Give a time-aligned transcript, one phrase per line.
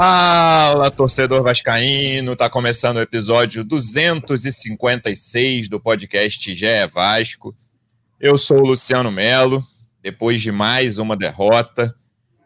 [0.00, 7.52] Fala, torcedor vascaíno, tá começando o episódio 256 do podcast GE Vasco.
[8.20, 9.60] Eu sou o Luciano Melo,
[10.00, 11.92] depois de mais uma derrota,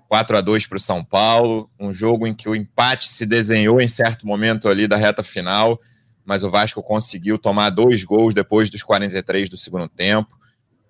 [0.08, 3.82] 4 a 2 para o São Paulo, um jogo em que o empate se desenhou
[3.82, 5.78] em certo momento ali da reta final,
[6.24, 10.34] mas o Vasco conseguiu tomar dois gols depois dos 43 do segundo tempo,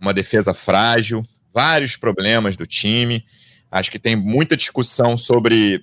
[0.01, 3.25] uma defesa frágil, vários problemas do time.
[3.69, 5.83] Acho que tem muita discussão sobre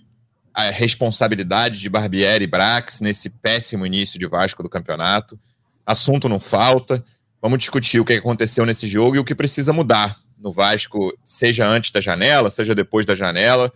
[0.54, 5.40] a responsabilidade de Barbieri e Brax nesse péssimo início de Vasco do campeonato.
[5.86, 7.04] Assunto não falta.
[7.42, 11.68] Vamos discutir o que aconteceu nesse jogo e o que precisa mudar no Vasco, seja
[11.68, 13.72] antes da janela, seja depois da janela.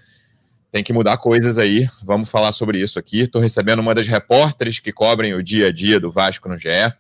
[0.72, 1.88] Tem que mudar coisas aí.
[2.04, 3.22] Vamos falar sobre isso aqui.
[3.22, 6.94] Estou recebendo uma das repórteres que cobrem o dia a dia do Vasco no GE.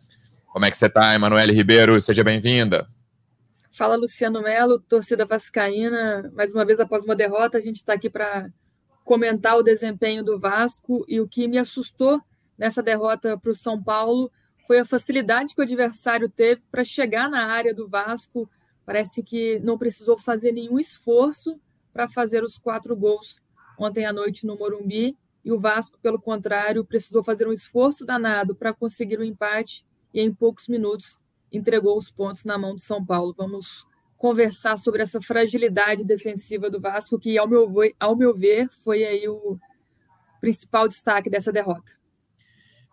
[0.47, 1.99] Como é que você está, Emanuele Ribeiro?
[1.99, 2.87] Seja bem-vinda.
[3.71, 6.31] Fala, Luciano Melo, torcida vascaína.
[6.35, 8.47] Mais uma vez, após uma derrota, a gente está aqui para
[9.03, 12.21] comentar o desempenho do Vasco e o que me assustou
[12.57, 14.31] nessa derrota para o São Paulo
[14.65, 18.49] foi a facilidade que o adversário teve para chegar na área do Vasco.
[18.85, 21.59] Parece que não precisou fazer nenhum esforço
[21.91, 23.37] para fazer os quatro gols
[23.77, 25.17] ontem à noite no Morumbi.
[25.43, 29.85] E o Vasco, pelo contrário, precisou fazer um esforço danado para conseguir o um empate
[30.13, 31.19] e em poucos minutos
[31.51, 33.33] entregou os pontos na mão do São Paulo.
[33.37, 33.85] Vamos
[34.23, 39.27] conversar sobre essa fragilidade defensiva do Vasco, que, ao meu, ao meu ver, foi aí
[39.27, 39.57] o
[40.39, 41.91] principal destaque dessa derrota.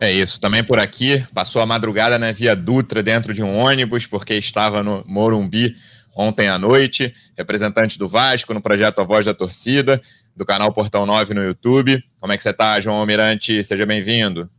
[0.00, 4.08] É isso, também por aqui, passou a madrugada na Via Dutra dentro de um ônibus,
[4.08, 5.76] porque estava no Morumbi
[6.16, 10.00] ontem à noite, representante do Vasco no projeto A Voz da Torcida,
[10.34, 12.02] do canal Portão 9 no YouTube.
[12.18, 13.62] Como é que você está, João Almirante?
[13.62, 14.50] Seja bem-vindo.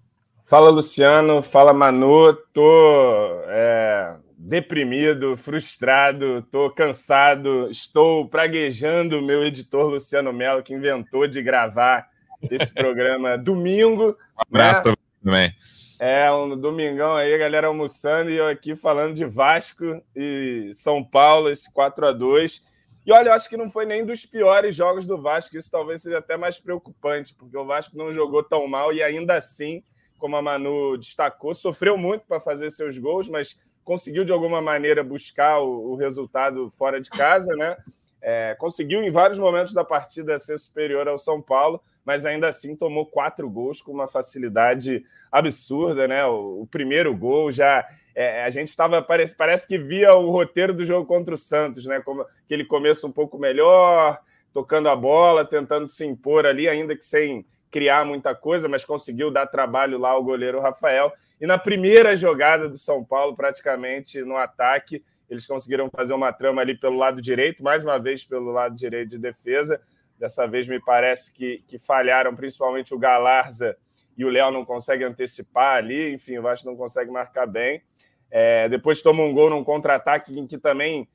[0.45, 1.42] Fala, Luciano.
[1.42, 2.33] Fala, Manu.
[2.53, 11.28] Tô é, deprimido, frustrado, tô cansado, estou praguejando o meu editor Luciano Mello, que inventou
[11.28, 12.09] de gravar
[12.50, 14.17] esse programa domingo.
[14.38, 14.83] Um abraço né?
[14.83, 15.56] para você também.
[16.00, 21.48] É, um domingão aí, galera almoçando, e eu aqui falando de Vasco e São Paulo,
[21.48, 22.64] esse 4 a 2
[23.05, 26.02] E olha, eu acho que não foi nem dos piores jogos do Vasco, isso talvez
[26.02, 29.83] seja até mais preocupante, porque o Vasco não jogou tão mal e ainda assim,
[30.17, 35.03] como a Manu destacou, sofreu muito para fazer seus gols, mas conseguiu de alguma maneira
[35.03, 37.77] buscar o, o resultado fora de casa, né?
[38.21, 42.75] É, conseguiu em vários momentos da partida ser superior ao São Paulo, mas ainda assim
[42.75, 46.25] tomou quatro gols com uma facilidade absurda, né?
[46.25, 50.73] O, o primeiro gol já é, a gente estava parece, parece que via o roteiro
[50.73, 52.02] do jogo contra o Santos, né?
[52.02, 54.19] Como aquele começo um pouco melhor,
[54.53, 59.31] tocando a bola, tentando se impor ali, ainda que sem criar muita coisa, mas conseguiu
[59.31, 61.11] dar trabalho lá ao goleiro Rafael.
[61.42, 66.62] E na primeira jogada do São Paulo, praticamente no ataque, eles conseguiram fazer uma trama
[66.62, 69.82] ali pelo lado direito, mais uma vez pelo lado direito de defesa.
[70.20, 73.76] Dessa vez me parece que, que falharam, principalmente o Galarza
[74.16, 77.82] e o Léo não conseguem antecipar ali, enfim, o Vasco não consegue marcar bem.
[78.30, 81.10] É, depois toma um gol num contra-ataque em que também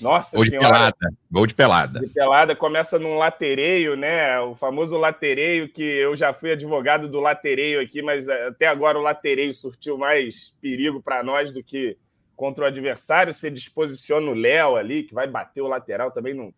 [0.00, 0.68] nossa Gol de senhora.
[0.68, 1.14] pelada.
[1.30, 2.00] Gol de pelada.
[2.00, 4.38] De pelada começa num latereio, né?
[4.40, 8.98] O famoso latereio, que eu já fui advogado do latereio aqui, mas eh, até agora
[8.98, 11.96] o latereio surtiu mais perigo para nós do que
[12.34, 13.34] contra o adversário.
[13.34, 16.34] Você disposiciona o Léo ali, que vai bater o lateral também.
[16.34, 16.52] Não...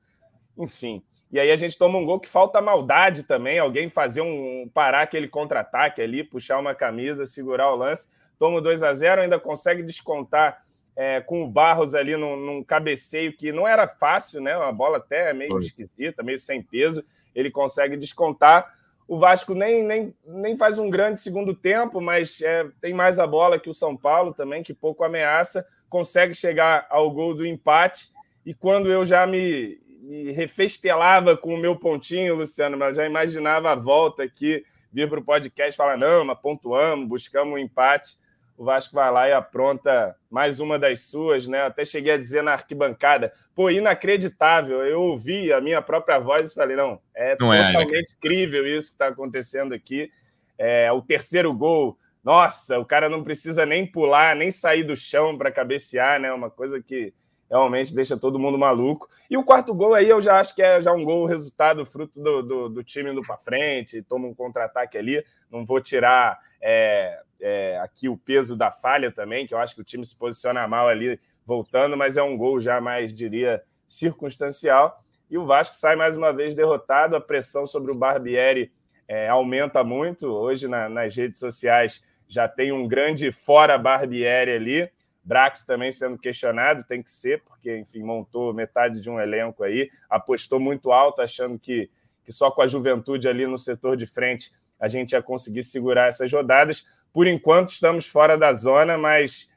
[0.56, 1.02] Enfim.
[1.30, 5.02] E aí a gente toma um gol que falta maldade também, alguém fazer um parar
[5.02, 8.08] aquele contra-ataque ali, puxar uma camisa, segurar o lance.
[8.38, 10.64] Toma 2 a 0 ainda consegue descontar
[10.96, 14.56] é, com o Barros ali num, num, cabeceio que não era fácil, né?
[14.56, 15.60] Uma bola até meio Foi.
[15.60, 17.04] esquisita, meio sem peso.
[17.34, 18.72] Ele consegue descontar.
[19.06, 23.26] O Vasco nem, nem, nem faz um grande segundo tempo, mas é, tem mais a
[23.26, 28.10] bola que o São Paulo também, que pouco ameaça, consegue chegar ao gol do empate.
[28.46, 33.72] E quando eu já me, me refestelava com o meu pontinho, Luciano, mas já imaginava
[33.72, 38.16] a volta aqui, vir para o podcast e falar: não, mas pontuamos, buscamos um empate
[38.56, 41.62] o Vasco vai lá e apronta mais uma das suas, né?
[41.62, 44.84] Até cheguei a dizer na arquibancada, pô, inacreditável.
[44.84, 48.66] Eu ouvi a minha própria voz e falei, não, é não é, totalmente é, incrível
[48.66, 50.10] isso que está acontecendo aqui.
[50.56, 55.36] É, o terceiro gol, nossa, o cara não precisa nem pular, nem sair do chão
[55.36, 56.32] para cabecear, né?
[56.32, 57.12] Uma coisa que
[57.50, 59.08] realmente deixa todo mundo maluco.
[59.30, 62.20] E o quarto gol aí eu já acho que é já um gol resultado fruto
[62.20, 65.24] do, do, do time indo para frente, toma um contra-ataque ali.
[65.50, 69.80] Não vou tirar é, é, aqui o peso da falha também, que eu acho que
[69.80, 75.02] o time se posiciona mal ali voltando, mas é um gol já mais, diria, circunstancial.
[75.30, 78.72] E o Vasco sai mais uma vez derrotado, a pressão sobre o Barbieri
[79.06, 80.26] é, aumenta muito.
[80.26, 84.90] Hoje na, nas redes sociais já tem um grande fora Barbieri ali.
[85.24, 89.90] Brax também sendo questionado, tem que ser, porque, enfim, montou metade de um elenco aí,
[90.08, 91.90] apostou muito alto, achando que,
[92.24, 96.08] que só com a juventude ali no setor de frente a gente ia conseguir segurar
[96.08, 96.84] essas rodadas.
[97.12, 99.48] Por enquanto, estamos fora da zona, mas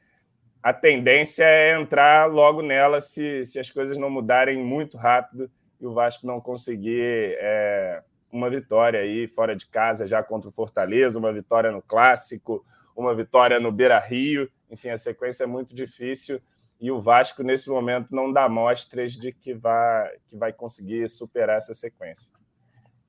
[0.62, 5.50] a tendência é entrar logo nela se, se as coisas não mudarem muito rápido
[5.80, 10.52] e o Vasco não conseguir é, uma vitória aí fora de casa já contra o
[10.52, 12.64] Fortaleza, uma vitória no Clássico,
[12.96, 14.50] uma vitória no Beira Rio.
[14.70, 16.40] Enfim, a sequência é muito difícil
[16.80, 21.58] e o Vasco, nesse momento, não dá mostras de que vai, que vai conseguir superar
[21.58, 22.30] essa sequência.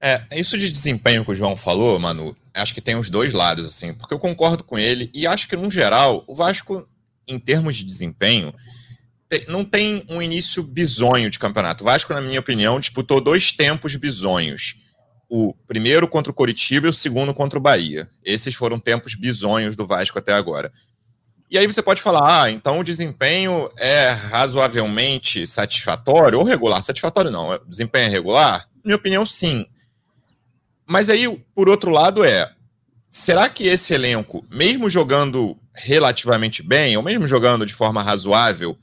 [0.02, 3.68] É, isso de desempenho que o João falou, Manu, acho que tem os dois lados,
[3.68, 6.88] assim, porque eu concordo com ele e acho que, no geral, o Vasco,
[7.28, 8.54] em termos de desempenho,
[9.48, 11.84] não tem um início bizonho de campeonato.
[11.84, 14.78] O Vasco, na minha opinião, disputou dois tempos bizonhos.
[15.30, 18.10] O primeiro contra o Coritiba e o segundo contra o Bahia.
[18.26, 20.72] Esses foram tempos bizonhos do Vasco até agora.
[21.50, 26.82] E aí você pode falar, ah, então o desempenho é razoavelmente satisfatório ou regular?
[26.84, 28.68] Satisfatório não, o desempenho é regular?
[28.84, 29.66] Minha opinião, sim.
[30.86, 32.52] Mas aí, por outro lado, é:
[33.10, 38.78] será que esse elenco, mesmo jogando relativamente bem, ou mesmo jogando de forma razoável,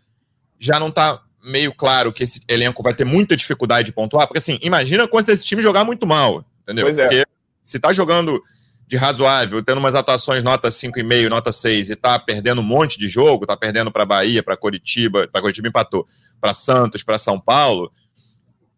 [0.59, 4.27] já não está meio claro que esse elenco vai ter muita dificuldade de pontuar?
[4.27, 6.89] Porque assim, imagina quando esse time jogar muito mal, entendeu?
[6.89, 6.93] É.
[6.93, 7.25] Porque
[7.63, 8.43] se tá jogando
[8.87, 13.09] de razoável, tendo umas atuações nota 5,5, nota 6 e tá perdendo um monte de
[13.09, 16.07] jogo, tá perdendo para Bahia, para Curitiba, para Curitiba empatou,
[16.41, 17.91] para Santos, para São Paulo,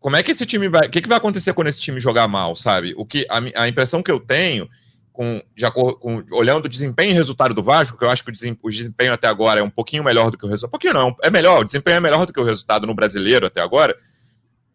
[0.01, 0.87] como é que esse time vai.
[0.87, 2.95] O que, que vai acontecer quando esse time jogar mal, sabe?
[2.97, 4.69] O que a, a impressão que eu tenho,
[5.13, 8.33] com, já com, olhando o desempenho e resultado do Vasco, que eu acho que o
[8.33, 10.69] desempenho, o desempenho até agora é um pouquinho melhor do que o resultado.
[10.69, 13.47] Um pouquinho não, é melhor, o desempenho é melhor do que o resultado no brasileiro
[13.47, 13.97] até agora.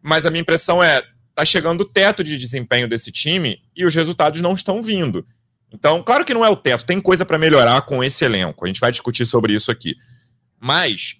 [0.02, 1.02] Mas a minha impressão é,
[1.36, 5.26] tá chegando o teto de desempenho desse time e os resultados não estão vindo.
[5.72, 8.64] Então, claro que não é o teto, tem coisa para melhorar com esse elenco.
[8.64, 9.96] A gente vai discutir sobre isso aqui.
[10.60, 11.18] Mas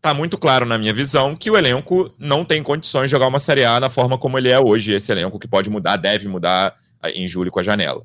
[0.00, 3.38] tá muito claro na minha visão que o elenco não tem condições de jogar uma
[3.38, 6.74] Série A na forma como ele é hoje, esse elenco que pode mudar, deve mudar
[7.04, 8.02] em julho com a janela.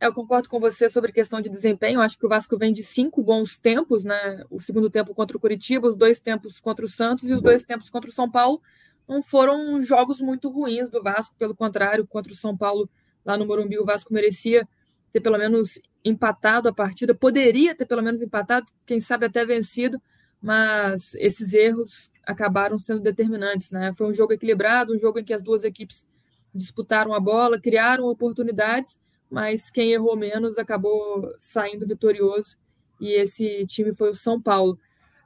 [0.00, 2.00] Eu concordo com você sobre questão de desempenho.
[2.00, 4.44] Acho que o Vasco vem de cinco bons tempos, né?
[4.48, 7.64] O segundo tempo contra o Curitiba, os dois tempos contra o Santos e os dois
[7.64, 8.62] tempos contra o São Paulo.
[9.08, 12.88] Não foram jogos muito ruins do Vasco, pelo contrário, contra o São Paulo
[13.24, 14.68] lá no Morumbi, o Vasco merecia
[15.10, 20.00] ter pelo menos empatado a partida, poderia ter pelo menos empatado, quem sabe até vencido,
[20.40, 23.70] mas esses erros acabaram sendo determinantes.
[23.70, 23.92] Né?
[23.96, 26.08] Foi um jogo equilibrado, um jogo em que as duas equipes
[26.54, 28.98] disputaram a bola, criaram oportunidades,
[29.30, 32.56] mas quem errou menos acabou saindo vitorioso
[33.00, 34.78] e esse time foi o São Paulo.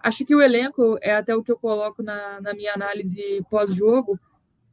[0.02, 4.18] Acho que o elenco, é até o que eu coloco na, na minha análise pós-jogo,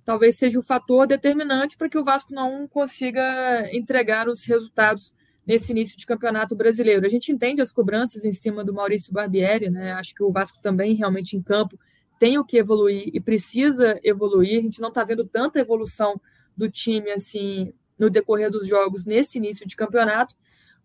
[0.04, 5.14] talvez seja o fator determinante para que o Vasco não consiga entregar os resultados
[5.46, 7.06] nesse início de campeonato brasileiro.
[7.06, 9.94] A gente entende as cobranças em cima do Maurício Barbieri, né?
[9.94, 11.80] Acho que o Vasco também realmente em campo
[12.20, 14.60] tem o que evoluir e precisa evoluir.
[14.60, 16.20] A gente não está vendo tanta evolução
[16.56, 20.36] do time assim no decorrer dos jogos nesse início de campeonato,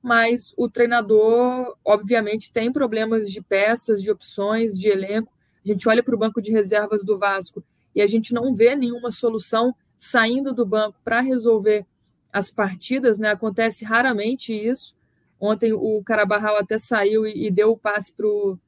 [0.05, 5.33] mas o treinador, obviamente, tem problemas de peças, de opções, de elenco.
[5.65, 7.65] A gente olha para o banco de reservas do Vasco
[7.95, 11.87] e a gente não vê nenhuma solução saindo do banco para resolver
[12.31, 13.31] as partidas, né?
[13.31, 14.95] Acontece raramente isso.
[15.41, 18.59] Ontem o Carabarral até saiu e, e deu o passe para o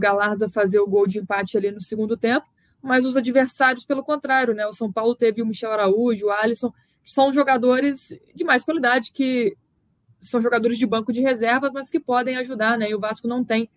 [0.00, 2.48] Galarza fazer o gol de empate ali no segundo tempo,
[2.82, 4.66] mas os adversários, pelo contrário, né?
[4.66, 6.72] O São Paulo teve o Michel Araújo, o Alisson,
[7.04, 9.56] que são jogadores de mais qualidade, que
[10.22, 12.88] são jogadores de banco de reservas, mas que podem ajudar, né?
[12.88, 13.68] E o Vasco não tem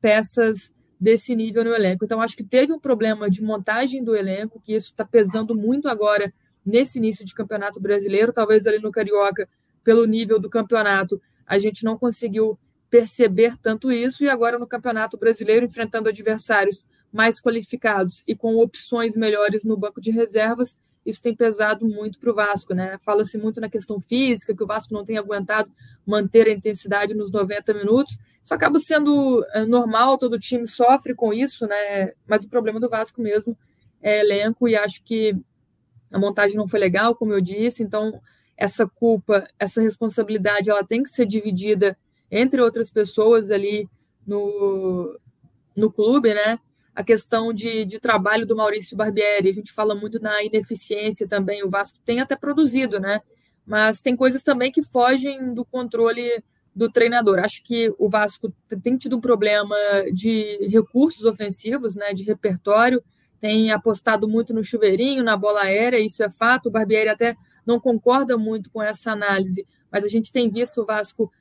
[0.00, 2.04] peças desse nível no elenco.
[2.04, 5.88] Então, acho que teve um problema de montagem do elenco, que isso está pesando muito
[5.88, 6.30] agora
[6.64, 9.48] nesse início de campeonato brasileiro, talvez ali no Carioca,
[9.82, 12.58] pelo nível do campeonato, a gente não conseguiu
[12.90, 19.16] perceber tanto isso, e agora no Campeonato Brasileiro, enfrentando adversários mais qualificados e com opções
[19.16, 22.98] melhores no banco de reservas, isso tem pesado muito para o Vasco, né?
[23.02, 25.70] Fala-se muito na questão física, que o Vasco não tem aguentado
[26.06, 28.18] manter a intensidade nos 90 minutos.
[28.44, 32.12] Isso acaba sendo é, normal, todo time sofre com isso, né?
[32.26, 33.56] Mas o problema do Vasco mesmo
[34.02, 35.36] é elenco, e acho que
[36.10, 38.20] a montagem não foi legal, como eu disse, então
[38.56, 41.96] essa culpa, essa responsabilidade, ela tem que ser dividida
[42.30, 43.88] entre outras pessoas ali
[44.26, 45.18] no,
[45.74, 46.58] no clube, né?
[46.94, 51.62] A questão de, de trabalho do Maurício Barbieri, a gente fala muito na ineficiência também,
[51.62, 53.20] o Vasco tem até produzido, né?
[53.64, 56.42] Mas tem coisas também que fogem do controle
[56.74, 57.38] do treinador.
[57.38, 59.76] Acho que o Vasco tem tido um problema
[60.12, 62.12] de recursos ofensivos, né?
[62.12, 63.02] De repertório,
[63.40, 66.66] tem apostado muito no chuveirinho, na bola aérea, isso é fato.
[66.66, 70.86] O Barbieri até não concorda muito com essa análise, mas a gente tem visto o
[70.86, 71.32] Vasco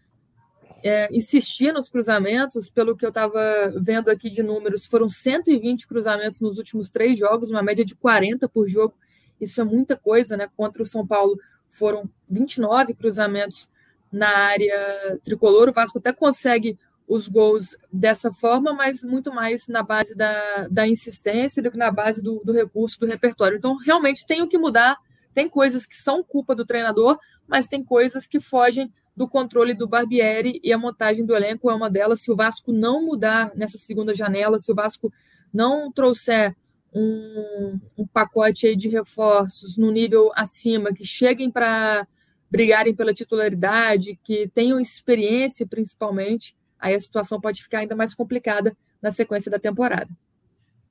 [0.83, 2.69] é, insistir nos cruzamentos.
[2.69, 3.39] Pelo que eu estava
[3.77, 8.47] vendo aqui de números, foram 120 cruzamentos nos últimos três jogos, uma média de 40
[8.49, 8.93] por jogo.
[9.39, 10.49] isso é muita coisa, né?
[10.55, 11.37] Contra o São Paulo
[11.69, 13.69] foram 29 cruzamentos
[14.11, 15.69] na área tricolor.
[15.69, 20.87] O Vasco até consegue os gols dessa forma, mas muito mais na base da, da
[20.87, 23.57] insistência do que na base do, do recurso, do repertório.
[23.57, 24.97] Então, realmente tem o que mudar.
[25.33, 27.17] Tem coisas que são culpa do treinador,
[27.47, 31.75] mas tem coisas que fogem do controle do Barbieri e a montagem do elenco é
[31.75, 32.21] uma delas.
[32.21, 35.11] Se o Vasco não mudar nessa segunda janela, se o Vasco
[35.53, 36.55] não trouxer
[36.93, 42.07] um, um pacote aí de reforços no nível acima, que cheguem para
[42.49, 48.75] brigarem pela titularidade, que tenham experiência principalmente, aí a situação pode ficar ainda mais complicada
[49.01, 50.09] na sequência da temporada.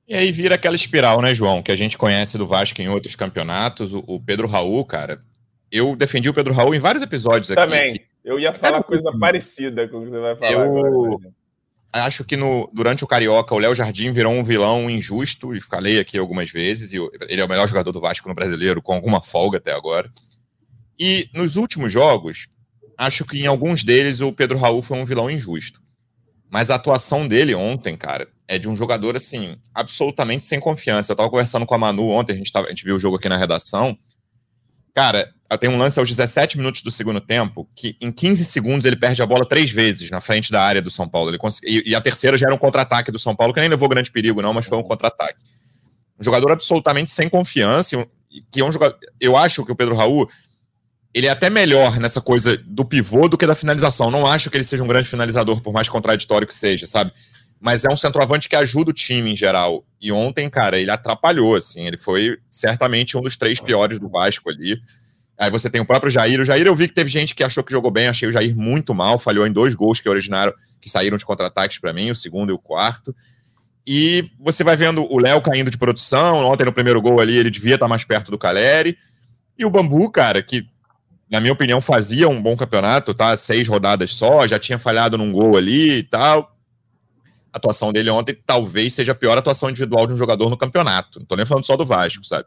[0.07, 3.15] E aí vira aquela espiral, né, João, que a gente conhece do Vasco em outros
[3.15, 3.93] campeonatos.
[3.93, 5.21] O, o Pedro Raul, cara,
[5.71, 7.61] eu defendi o Pedro Raul em vários episódios aqui.
[7.61, 7.93] Também.
[7.93, 8.08] Que...
[8.29, 10.51] Eu ia falar é coisa parecida com o que você vai falar.
[10.51, 11.33] Eu agora,
[11.91, 15.99] acho que no, durante o Carioca, o Léo Jardim virou um vilão injusto, e falei
[15.99, 19.19] aqui algumas vezes, e ele é o melhor jogador do Vasco no brasileiro, com alguma
[19.19, 20.11] folga até agora.
[20.99, 22.47] E nos últimos jogos,
[22.95, 25.81] acho que em alguns deles o Pedro Raul foi um vilão injusto.
[26.51, 31.11] Mas a atuação dele ontem, cara, é de um jogador, assim, absolutamente sem confiança.
[31.11, 33.15] Eu tava conversando com a Manu ontem, a gente, tava, a gente viu o jogo
[33.15, 33.97] aqui na redação.
[34.99, 38.97] Cara, tem um lance aos 17 minutos do segundo tempo que em 15 segundos ele
[38.97, 41.29] perde a bola três vezes na frente da área do São Paulo.
[41.29, 44.11] Ele e, a terceira já era um contra-ataque do São Paulo, que nem levou grande
[44.11, 45.39] perigo, não, mas foi um contra-ataque.
[46.19, 48.05] Um jogador absolutamente sem confiança,
[48.51, 48.99] que é um jogador.
[49.21, 50.29] Eu acho que o Pedro Raul
[51.13, 54.11] ele é até melhor nessa coisa do pivô do que da finalização.
[54.11, 57.13] Não acho que ele seja um grande finalizador, por mais contraditório que seja, sabe?
[57.59, 59.83] Mas é um centroavante que ajuda o time em geral.
[59.99, 61.85] E ontem, cara, ele atrapalhou, assim.
[61.85, 64.79] Ele foi certamente um dos três piores do Vasco ali.
[65.37, 66.39] Aí você tem o próprio Jair.
[66.39, 68.07] O Jair eu vi que teve gente que achou que jogou bem.
[68.07, 69.19] Achei o Jair muito mal.
[69.19, 72.53] Falhou em dois gols que originaram, que saíram de contra-ataques para mim, o segundo e
[72.53, 73.13] o quarto.
[73.85, 76.45] E você vai vendo o Léo caindo de produção.
[76.45, 78.97] Ontem no primeiro gol ali, ele devia estar mais perto do Caleri.
[79.57, 80.65] E o Bambu, cara, que
[81.29, 83.37] na minha opinião, fazia um bom campeonato, tá?
[83.37, 86.55] Seis rodadas só, já tinha falhado num gol ali e tal.
[87.51, 91.19] A atuação dele ontem talvez seja a pior atuação individual de um jogador no campeonato.
[91.19, 92.45] Não tô nem falando só do Vasco, sabe?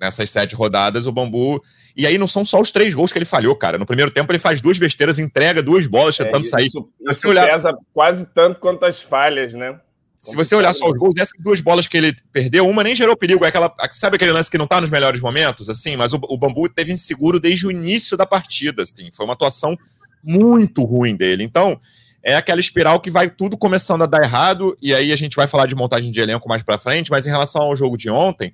[0.00, 1.62] Nessas sete rodadas, o Bambu.
[1.96, 3.78] E aí não são só os três gols que ele falhou, cara.
[3.78, 6.66] No primeiro tempo, ele faz duas besteiras, entrega duas bolas, tentando é, sair.
[6.66, 7.46] Isso, isso olhar...
[7.46, 9.80] pesa quase tanto quanto as falhas, né?
[10.18, 13.16] Se você olhar só os gols, essas duas bolas que ele perdeu, uma nem gerou
[13.16, 13.44] perigo.
[13.44, 15.70] É aquela, sabe aquele lance que não tá nos melhores momentos?
[15.70, 18.82] Assim, mas o, o Bambu teve inseguro desde o início da partida.
[18.82, 19.76] Assim, foi uma atuação
[20.22, 21.44] muito ruim dele.
[21.44, 21.80] Então,
[22.26, 24.76] é aquela espiral que vai tudo começando a dar errado.
[24.82, 27.08] E aí a gente vai falar de montagem de elenco mais para frente.
[27.08, 28.52] Mas em relação ao jogo de ontem,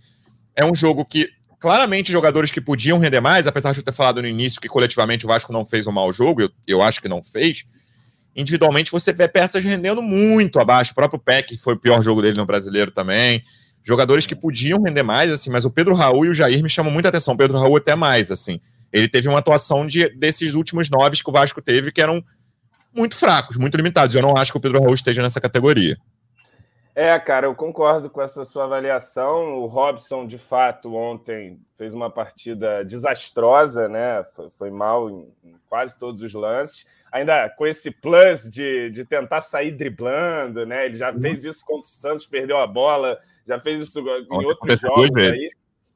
[0.54, 4.20] é um jogo que claramente jogadores que podiam render mais, apesar de eu ter falado
[4.20, 7.08] no início que coletivamente o Vasco não fez um mau jogo, eu, eu acho que
[7.08, 7.64] não fez
[8.34, 10.92] individualmente você vê peças rendendo muito abaixo.
[10.92, 13.42] O próprio Peck foi o pior jogo dele no brasileiro também.
[13.82, 16.92] Jogadores que podiam render mais, assim, mas o Pedro Raul e o Jair me chamam
[16.92, 17.34] muita atenção.
[17.34, 18.60] O Pedro Raul até mais, assim.
[18.92, 22.22] Ele teve uma atuação de, desses últimos nove que o Vasco teve, que eram
[22.94, 24.14] muito fracos, muito limitados.
[24.14, 25.96] Eu não acho que o Pedro Raul esteja nessa categoria.
[26.94, 29.54] É, cara, eu concordo com essa sua avaliação.
[29.54, 34.24] O Robson, de fato, ontem fez uma partida desastrosa, né?
[34.34, 39.04] Foi, foi mal em, em quase todos os lances ainda com esse plus de, de
[39.04, 40.86] tentar sair driblando, né?
[40.86, 41.20] Ele já uhum.
[41.20, 45.22] fez isso contra o Santos, perdeu a bola, já fez isso em ontem outros jogos
[45.22, 45.50] aí.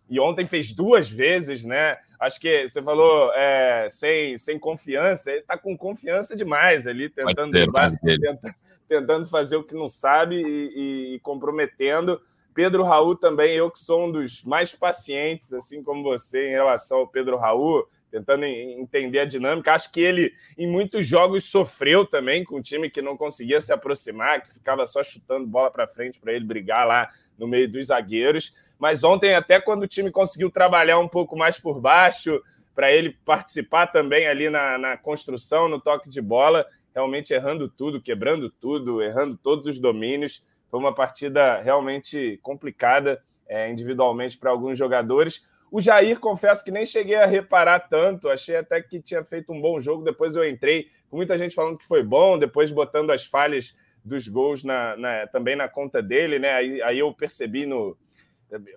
[0.08, 1.96] E ontem fez duas vezes, né?
[2.18, 7.52] Acho que você falou é, sem, sem confiança, ele tá com confiança demais ali, tentando,
[7.52, 8.54] driblar, tenta,
[8.88, 12.20] tentando fazer o que não sabe e, e comprometendo.
[12.54, 16.98] Pedro Raul também, eu que sou um dos mais pacientes, assim como você, em relação
[16.98, 19.74] ao Pedro Raul tentando entender a dinâmica.
[19.74, 23.72] Acho que ele, em muitos jogos, sofreu também com um time que não conseguia se
[23.72, 27.86] aproximar, que ficava só chutando bola para frente para ele brigar lá no meio dos
[27.86, 28.54] zagueiros.
[28.78, 32.42] Mas ontem, até quando o time conseguiu trabalhar um pouco mais por baixo,
[32.74, 38.00] para ele participar também ali na, na construção, no toque de bola, realmente errando tudo,
[38.00, 40.44] quebrando tudo, errando todos os domínios.
[40.70, 45.42] Foi uma partida realmente complicada é, individualmente para alguns jogadores.
[45.70, 49.60] O Jair, confesso que nem cheguei a reparar tanto, achei até que tinha feito um
[49.60, 50.04] bom jogo.
[50.04, 54.28] Depois eu entrei, com muita gente falando que foi bom, depois botando as falhas dos
[54.28, 56.52] gols na, na, também na conta dele, né?
[56.52, 57.96] Aí, aí eu percebi no.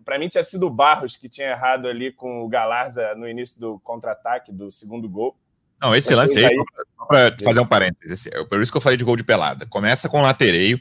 [0.03, 3.59] Para mim tinha sido o Barros que tinha errado ali com o Galarza no início
[3.59, 5.35] do contra-ataque do segundo gol.
[5.81, 6.55] Não, esse lance aí,
[6.97, 9.65] só para fazer um parênteses, é por isso que eu falei de gol de pelada.
[9.65, 10.79] Começa com o latereio,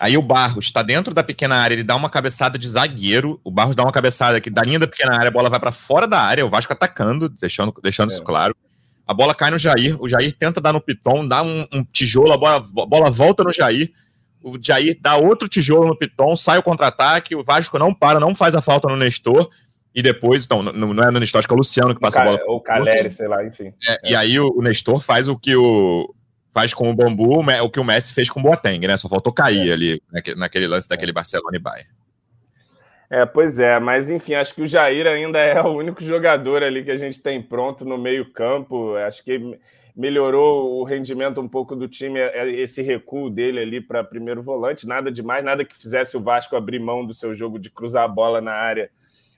[0.00, 3.38] Aí o Barros está dentro da pequena área, ele dá uma cabeçada de zagueiro.
[3.44, 5.72] O Barros dá uma cabeçada que da linha da pequena área, a bola vai para
[5.72, 8.14] fora da área, o Vasco atacando, deixando, deixando é.
[8.14, 8.56] isso claro.
[9.06, 12.32] A bola cai no Jair, o Jair tenta dar no Piton, dá um, um tijolo,
[12.32, 13.92] a bola, a bola volta no Jair.
[14.42, 18.34] O Jair dá outro tijolo no Piton, sai o contra-ataque, o Vasco não para, não
[18.34, 19.48] faz a falta no Nestor.
[19.94, 22.22] e depois, então, não, não é no Nestor, acho que é o Luciano que passa
[22.22, 22.40] a bola.
[22.46, 23.72] Ou o Caleri, sei lá, enfim.
[23.86, 23.98] É, é.
[24.12, 26.14] E aí o, o, Nestor faz o que o.
[26.52, 28.96] Faz com o Bambu o que o Messi fez com o Boateng, né?
[28.96, 29.72] Só faltou cair é.
[29.72, 30.02] ali
[30.36, 31.88] naquele, lance daquele Barcelona e Bayern.
[33.08, 36.84] É, pois é, mas enfim, acho que o Jair ainda é o único jogador ali
[36.84, 38.96] que a gente tem pronto no meio-campo.
[38.96, 39.58] Acho que
[39.96, 44.86] melhorou o rendimento um pouco do time, é, esse recuo dele ali para primeiro volante.
[44.86, 48.08] Nada demais, nada que fizesse o Vasco abrir mão do seu jogo de cruzar a
[48.08, 48.90] bola na área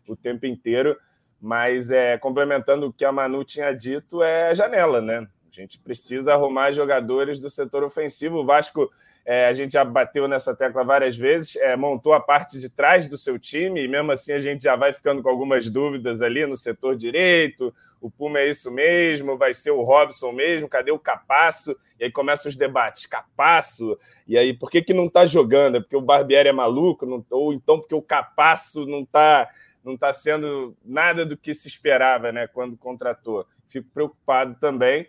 [0.07, 0.97] o tempo inteiro.
[1.41, 5.27] Mas é, complementando o que a Manu tinha dito, é janela, né?
[5.51, 8.39] A gente precisa arrumar jogadores do setor ofensivo.
[8.39, 8.91] O Vasco
[9.25, 13.09] é, a gente já bateu nessa tecla várias vezes, é, montou a parte de trás
[13.09, 16.45] do seu time, e mesmo assim a gente já vai ficando com algumas dúvidas ali
[16.45, 17.73] no setor direito.
[18.00, 21.76] O Puma é isso mesmo, vai ser o Robson mesmo, cadê o Capasso?
[22.00, 25.76] E aí começam os debates: Capasso, e aí por que, que não está jogando?
[25.76, 27.07] É porque o Barbieri é maluco?
[27.07, 29.49] Não, ou então porque o Capasso não está
[29.85, 33.47] não tá sendo nada do que se esperava né, quando contratou.
[33.69, 35.09] Fico preocupado também.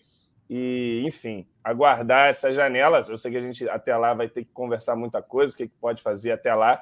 [0.50, 3.06] E, enfim, aguardar essa janela.
[3.08, 5.68] Eu sei que a gente até lá vai ter que conversar muita coisa, o que,
[5.68, 6.82] que pode fazer até lá,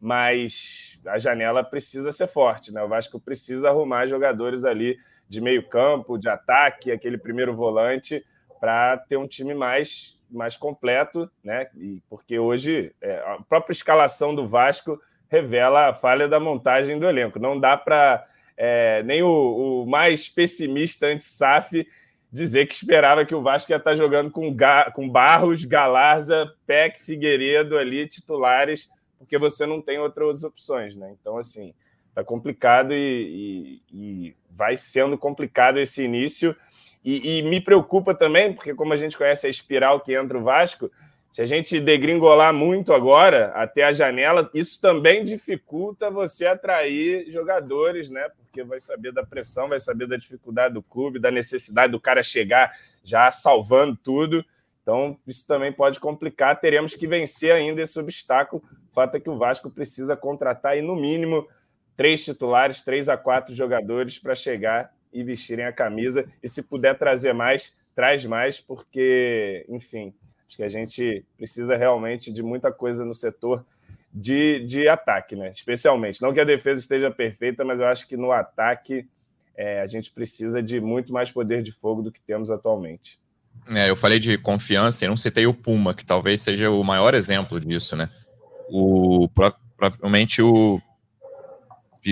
[0.00, 2.82] mas a janela precisa ser forte, né?
[2.82, 4.96] O Vasco precisa arrumar jogadores ali
[5.28, 8.24] de meio campo, de ataque, aquele primeiro volante,
[8.60, 11.68] para ter um time mais, mais completo, né?
[11.76, 17.08] E porque hoje é, a própria escalação do Vasco revela a falha da montagem do
[17.08, 17.38] elenco.
[17.38, 18.24] Não dá para
[18.56, 21.86] é, nem o, o mais pessimista anti-SAF
[22.32, 24.56] dizer que esperava que o Vasco ia estar jogando com,
[24.94, 31.14] com Barros, Galarza, Peck, Figueiredo ali, titulares, porque você não tem outras opções, né?
[31.20, 31.74] Então, assim,
[32.14, 36.56] tá complicado e, e, e vai sendo complicado esse início.
[37.04, 40.42] E, e, me preocupa também, porque como a gente conhece a espiral que entra o
[40.42, 40.90] Vasco,
[41.32, 48.10] se a gente degringolar muito agora, até a janela, isso também dificulta você atrair jogadores,
[48.10, 48.28] né?
[48.36, 52.22] Porque vai saber da pressão, vai saber da dificuldade do clube, da necessidade do cara
[52.22, 52.70] chegar
[53.02, 54.44] já salvando tudo.
[54.82, 56.60] Então, isso também pode complicar.
[56.60, 58.62] Teremos que vencer ainda esse obstáculo.
[58.90, 61.48] O fato é que o Vasco precisa contratar aí, no mínimo,
[61.96, 66.30] três titulares, três a quatro jogadores para chegar e vestirem a camisa.
[66.42, 70.12] E se puder trazer mais, traz mais, porque, enfim,
[70.52, 73.64] Acho que a gente precisa realmente de muita coisa no setor
[74.12, 75.50] de, de ataque, né?
[75.50, 76.20] Especialmente.
[76.20, 79.08] Não que a defesa esteja perfeita, mas eu acho que no ataque
[79.56, 83.18] é, a gente precisa de muito mais poder de fogo do que temos atualmente.
[83.66, 87.14] É, eu falei de confiança e não citei o Puma, que talvez seja o maior
[87.14, 88.10] exemplo disso, né?
[88.68, 89.30] O,
[89.78, 90.78] provavelmente o,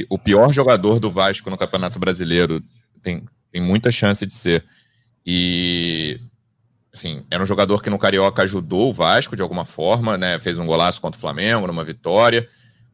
[0.08, 2.62] o pior jogador do Vasco no Campeonato Brasileiro
[3.02, 3.22] tem,
[3.52, 4.64] tem muita chance de ser.
[5.26, 6.18] E
[6.92, 10.38] assim, era um jogador que no Carioca ajudou o Vasco de alguma forma, né?
[10.40, 12.48] Fez um golaço contra o Flamengo, numa vitória,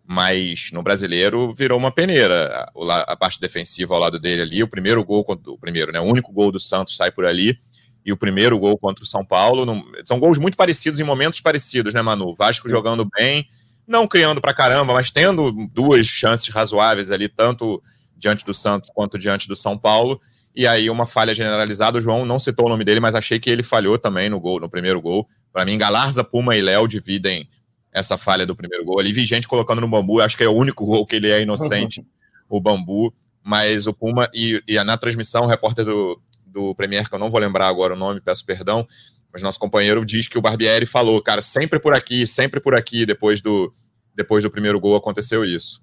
[0.05, 2.71] mas no brasileiro virou uma peneira.
[3.07, 6.01] A, parte defensiva ao lado dele ali, o primeiro gol, o primeiro, né?
[6.01, 7.59] O único gol do Santos sai por ali.
[8.05, 9.67] E o primeiro gol contra o São Paulo.
[10.05, 12.33] São gols muito parecidos, em momentos parecidos, né, Manu?
[12.37, 13.49] Vasco jogando bem,
[13.85, 17.83] não criando pra caramba, mas tendo duas chances razoáveis ali, tanto
[18.17, 20.21] diante do Santos quanto diante do São Paulo
[20.57, 21.99] e aí uma falha generalizada.
[21.99, 24.59] O João não citou o nome dele, mas achei que ele falhou também no gol,
[24.59, 25.29] no primeiro gol.
[25.53, 27.47] Para mim, Galarza, Puma e Léo dividem
[27.93, 28.99] essa falha do primeiro gol.
[28.99, 31.43] Ali vi gente colocando no bambu, acho que é o único gol que ele é
[31.43, 32.03] inocente,
[32.49, 33.13] o bambu.
[33.43, 37.31] Mas o Puma, e, e na transmissão, o repórter do, do Premier, que eu não
[37.31, 38.87] vou lembrar agora o nome, peço perdão,
[39.33, 43.05] mas nosso companheiro diz que o Barbieri falou, cara, sempre por aqui, sempre por aqui,
[43.05, 43.73] depois do,
[44.15, 45.83] depois do primeiro gol aconteceu isso.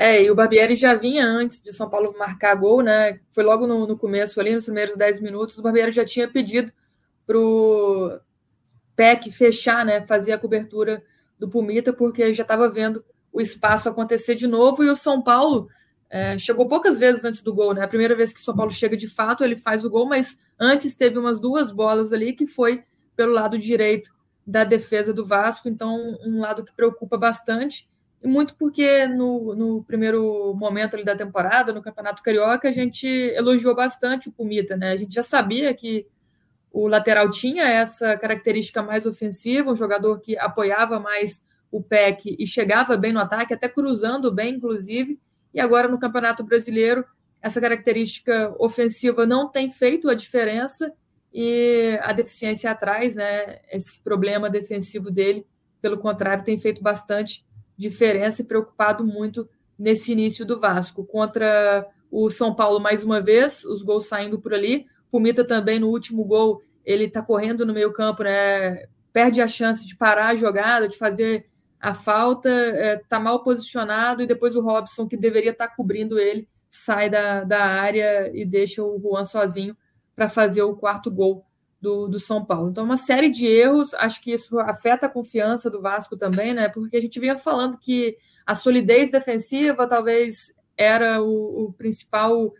[0.00, 3.18] É, e o Barbieri já vinha antes de São Paulo marcar gol, né?
[3.32, 6.72] Foi logo no, no começo, ali nos primeiros 10 minutos, o Barbieri já tinha pedido
[7.26, 8.20] para o
[8.94, 10.06] PEC fechar, né?
[10.06, 11.02] Fazer a cobertura
[11.36, 15.68] do Pumita, porque já estava vendo o espaço acontecer de novo, e o São Paulo
[16.08, 17.82] é, chegou poucas vezes antes do gol, né?
[17.82, 20.38] A primeira vez que o São Paulo chega de fato, ele faz o gol, mas
[20.60, 22.84] antes teve umas duas bolas ali que foi
[23.16, 24.14] pelo lado direito
[24.46, 27.88] da defesa do Vasco, então um lado que preocupa bastante
[28.24, 33.74] muito porque no, no primeiro momento ali da temporada, no Campeonato Carioca, a gente elogiou
[33.74, 34.90] bastante o Pumita, né?
[34.90, 36.06] A gente já sabia que
[36.72, 42.46] o lateral tinha essa característica mais ofensiva, um jogador que apoiava mais o PEC e
[42.46, 45.18] chegava bem no ataque, até cruzando bem, inclusive.
[45.52, 47.04] E agora no Campeonato Brasileiro,
[47.40, 50.92] essa característica ofensiva não tem feito a diferença
[51.32, 53.60] e a deficiência atrás, né?
[53.70, 55.46] Esse problema defensivo dele,
[55.80, 57.46] pelo contrário, tem feito bastante
[57.78, 61.04] diferença e preocupado muito nesse início do Vasco.
[61.04, 64.86] Contra o São Paulo, mais uma vez, os gols saindo por ali.
[65.10, 68.86] Pumita também no último gol, ele está correndo no meio campo, né?
[69.12, 71.46] Perde a chance de parar a jogada, de fazer
[71.80, 72.50] a falta,
[73.00, 77.08] está é, mal posicionado e depois o Robson, que deveria estar tá cobrindo ele, sai
[77.08, 79.76] da, da área e deixa o Juan sozinho
[80.14, 81.47] para fazer o quarto gol
[81.80, 82.70] do, do São Paulo.
[82.70, 86.68] Então, uma série de erros, acho que isso afeta a confiança do Vasco também, né?
[86.68, 92.52] Porque a gente vinha falando que a solidez defensiva talvez era o, o principal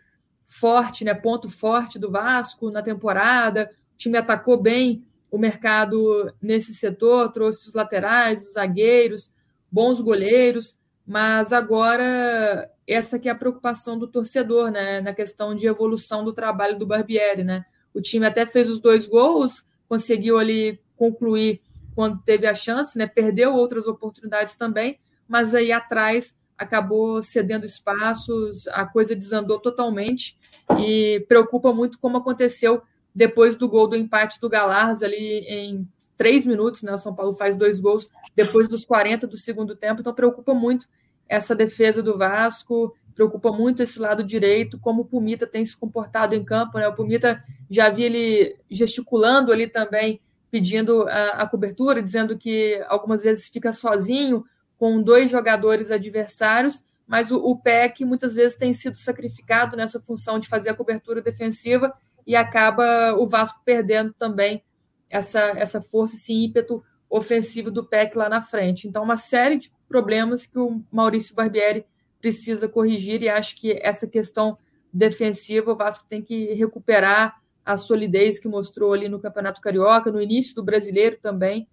[0.45, 1.13] forte, né?
[1.13, 3.71] Ponto forte do Vasco na temporada.
[3.93, 9.31] O time atacou bem o mercado nesse setor, trouxe os laterais, os zagueiros,
[9.71, 15.01] bons goleiros, mas agora essa que é a preocupação do torcedor, né?
[15.01, 17.65] Na questão de evolução do trabalho do Barbieri, né?
[17.93, 21.61] O time até fez os dois gols, conseguiu ali concluir
[21.95, 23.07] quando teve a chance, né?
[23.07, 30.37] Perdeu outras oportunidades também, mas aí atrás acabou cedendo espaços, a coisa desandou totalmente
[30.79, 32.81] e preocupa muito como aconteceu
[33.15, 36.93] depois do gol do empate do Galarza ali em três minutos, né?
[36.93, 40.85] O São Paulo faz dois gols depois dos 40 do segundo tempo, então preocupa muito
[41.27, 46.33] essa defesa do Vasco preocupa muito esse lado direito, como o Pumita tem se comportado
[46.33, 46.77] em campo.
[46.77, 46.87] Né?
[46.87, 53.21] O Pumita já vi ele gesticulando ali também, pedindo a, a, cobertura, dizendo que algumas
[53.21, 54.45] vezes fica sozinho
[54.77, 60.39] com dois jogadores adversários, mas o, o PEC muitas vezes tem sido sacrificado nessa função
[60.39, 61.93] de fazer a cobertura defensiva
[62.25, 64.63] e acaba o Vasco perdendo também
[65.09, 68.87] essa, essa força, esse ímpeto ofensivo do PEC lá na frente.
[68.87, 71.85] Então, uma série de problemas que o Maurício Barbieri
[72.19, 74.57] precisa corrigir e acho que essa questão
[74.91, 80.21] defensiva o Vasco tem que recuperar a solidez que mostrou ali no Campeonato Carioca, no
[80.21, 81.67] início do Brasileiro também,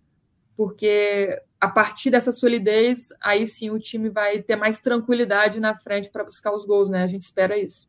[0.56, 6.10] porque a partir dessa solidez, aí sim o time vai ter mais tranquilidade na frente
[6.10, 7.02] para buscar os gols, né?
[7.02, 7.88] A gente espera isso.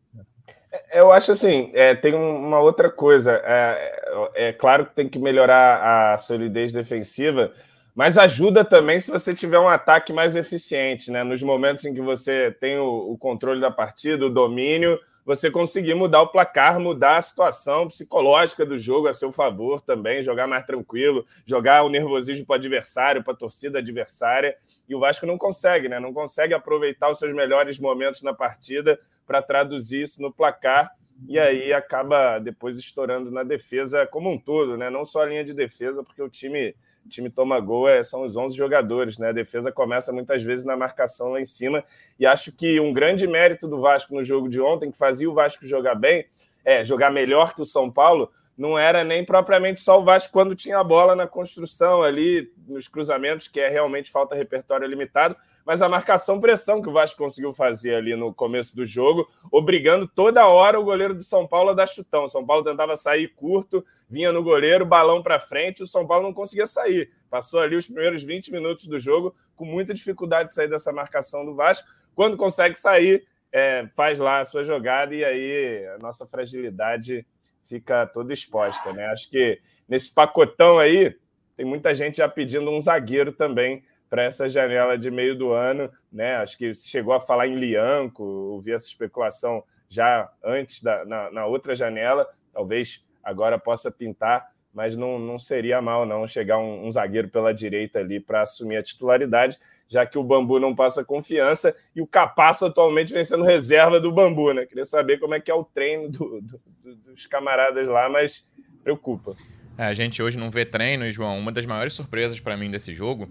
[0.71, 3.41] É, eu acho assim, é, tem uma outra coisa.
[3.43, 7.51] É, é, claro que tem que melhorar a solidez defensiva,
[7.97, 11.23] mas ajuda também se você tiver um ataque mais eficiente, né?
[11.23, 15.95] Nos momentos em que você tem o, o controle da partida, o domínio, você conseguir
[15.95, 20.63] mudar o placar, mudar a situação psicológica do jogo a seu favor também, jogar mais
[20.63, 24.55] tranquilo, jogar o nervosismo para o adversário, para a torcida adversária.
[24.87, 25.99] E o Vasco não consegue, né?
[25.99, 30.91] Não consegue aproveitar os seus melhores momentos na partida para traduzir isso no placar
[31.25, 34.89] e aí acaba depois estourando na defesa como um todo, né?
[34.89, 36.75] Não só a linha de defesa, porque o time,
[37.09, 39.29] time toma gol é, são os 11 jogadores, né?
[39.29, 41.83] A defesa começa muitas vezes na marcação lá em cima.
[42.19, 45.33] E acho que um grande mérito do Vasco no jogo de ontem, que fazia o
[45.33, 46.25] Vasco jogar bem,
[46.63, 50.55] é jogar melhor que o São Paulo, não era nem propriamente só o Vasco quando
[50.55, 55.35] tinha a bola na construção ali, nos cruzamentos, que é realmente falta repertório limitado,
[55.67, 60.47] mas a marcação-pressão que o Vasco conseguiu fazer ali no começo do jogo, obrigando toda
[60.47, 62.23] hora o goleiro do São Paulo a dar chutão.
[62.23, 66.23] O São Paulo tentava sair curto, vinha no goleiro, balão para frente, o São Paulo
[66.23, 67.11] não conseguia sair.
[67.29, 71.45] Passou ali os primeiros 20 minutos do jogo com muita dificuldade de sair dessa marcação
[71.45, 71.85] do Vasco.
[72.15, 77.27] Quando consegue sair, é, faz lá a sua jogada e aí a nossa fragilidade
[77.67, 79.07] fica toda exposta, né?
[79.07, 81.13] Acho que nesse pacotão aí
[81.57, 85.91] tem muita gente já pedindo um zagueiro também para essa janela de meio do ano,
[86.11, 86.35] né?
[86.37, 91.45] Acho que chegou a falar em Lianco, ouvi essa especulação já antes da na, na
[91.45, 96.91] outra janela, talvez agora possa pintar, mas não, não seria mal não chegar um, um
[96.91, 101.75] zagueiro pela direita ali para assumir a titularidade, já que o Bambu não passa confiança
[101.95, 104.65] e o Capasso atualmente vem sendo reserva do Bambu, né?
[104.65, 106.59] Queria saber como é que é o treino do, do,
[107.05, 108.45] dos camaradas lá, mas
[108.83, 109.35] preocupa.
[109.77, 111.37] É, a gente hoje não vê treino, João.
[111.37, 113.29] Uma das maiores surpresas para mim desse jogo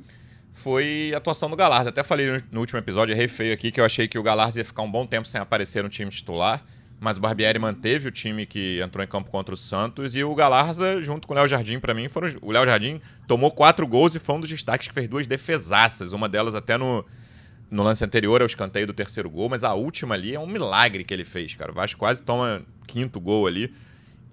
[0.57, 1.91] foi a atuação do Galarza.
[1.91, 4.65] Até falei no último episódio, errei feio aqui, que eu achei que o Galarza ia
[4.65, 6.65] ficar um bom tempo sem aparecer no time titular,
[6.99, 10.35] mas o Barbieri manteve o time que entrou em campo contra o Santos e o
[10.35, 14.15] Galarza, junto com o Léo Jardim, para mim, foram, o Léo Jardim tomou quatro gols
[14.15, 17.05] e foi um dos destaques que fez duas defesaças, uma delas até no,
[17.71, 21.05] no lance anterior, o escanteio do terceiro gol, mas a última ali é um milagre
[21.05, 21.71] que ele fez, cara.
[21.71, 23.75] O Vasco quase toma quinto gol ali.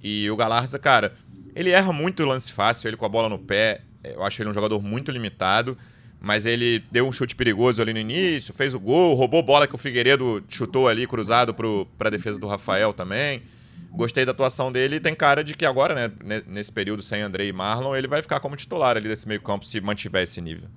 [0.01, 1.13] E o Galarza, cara,
[1.53, 3.81] ele erra muito o lance fácil, ele com a bola no pé.
[4.03, 5.77] Eu acho ele um jogador muito limitado
[6.23, 9.75] mas ele deu um chute perigoso ali no início, fez o gol, roubou bola que
[9.75, 13.43] o Figueiredo chutou ali, cruzado para a defesa do Rafael também.
[13.91, 17.47] Gostei da atuação dele e tem cara de que agora, né, nesse período sem André
[17.47, 20.69] e Marlon, ele vai ficar como titular ali desse meio campo se mantiver esse nível.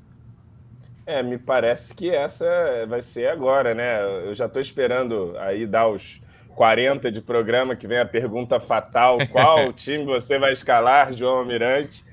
[1.06, 4.02] É, me parece que essa vai ser agora, né?
[4.26, 6.20] Eu já estou esperando aí dar os
[6.56, 12.04] 40 de programa que vem a pergunta fatal: qual time você vai escalar, João Almirante?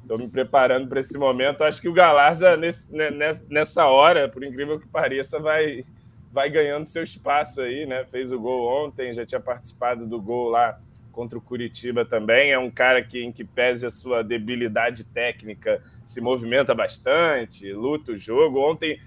[0.00, 1.64] Estou me preparando para esse momento.
[1.64, 3.10] Acho que o Galarza, nesse, né,
[3.48, 5.84] nessa hora, por incrível que pareça, vai,
[6.32, 8.04] vai ganhando seu espaço aí, né?
[8.04, 10.78] Fez o gol ontem, já tinha participado do gol lá
[11.12, 12.52] contra o Curitiba também.
[12.52, 18.12] É um cara que, em que pese a sua debilidade técnica, se movimenta bastante, luta
[18.12, 18.58] o jogo.
[18.58, 18.98] Ontem,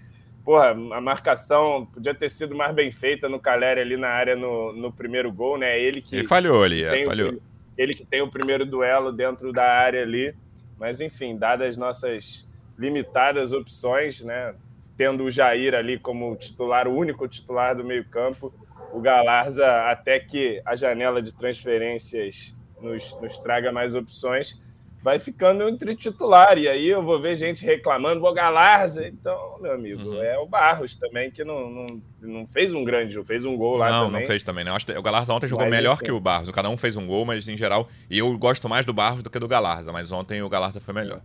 [0.46, 4.72] porra, a marcação podia ter sido mais bem feita no Caleri ali na área no,
[4.72, 5.80] no primeiro gol, né?
[5.80, 6.16] Ele que.
[6.16, 7.34] Ele falhou ali, é, falhou.
[7.34, 7.42] O,
[7.78, 10.34] ele que tem o primeiro duelo dentro da área ali.
[10.78, 14.56] Mas, enfim, dadas nossas limitadas opções, né?
[14.98, 18.54] Tendo o Jair ali como titular, o único titular do meio-campo,
[18.94, 24.62] o Galarza, até que a janela de transferências nos, nos traga mais opções,
[25.06, 26.58] vai ficando entre titular.
[26.58, 29.08] E aí eu vou ver gente reclamando, o Galarza.
[29.08, 30.24] Então, meu amigo, uhum.
[30.24, 31.86] é o Barros também, que não, não,
[32.20, 34.12] não fez um grande jogo, fez um gol lá não, também.
[34.14, 34.66] Não, não fez também.
[34.66, 34.76] Não.
[34.76, 36.50] O Galarza ontem jogou melhor que o Barros.
[36.50, 37.88] Cada um fez um gol, mas em geral.
[38.10, 40.96] E eu gosto mais do Barros do que do Galarza, mas ontem o Galarza foi
[40.96, 41.22] melhor.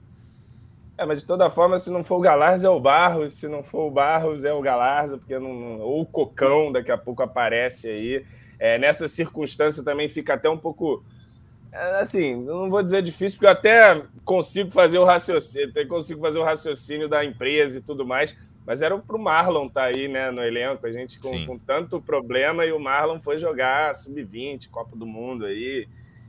[0.98, 3.32] É, mas de toda forma, se não for o Galarza, é o Barros.
[3.32, 6.98] Se não for o Barros, é o Galarza, porque não, ou o Cocão daqui a
[6.98, 8.26] pouco aparece aí.
[8.58, 11.02] É, nessa circunstância também fica até um pouco.
[11.72, 16.20] É, assim, não vou dizer difícil, porque eu até consigo fazer o raciocínio, até consigo
[16.20, 18.36] fazer o raciocínio da empresa e tudo mais.
[18.66, 21.58] Mas era para o Marlon estar tá aí né, no elenco, a gente com, com
[21.58, 25.88] tanto problema, e o Marlon foi jogar sub-20, Copa do Mundo aí.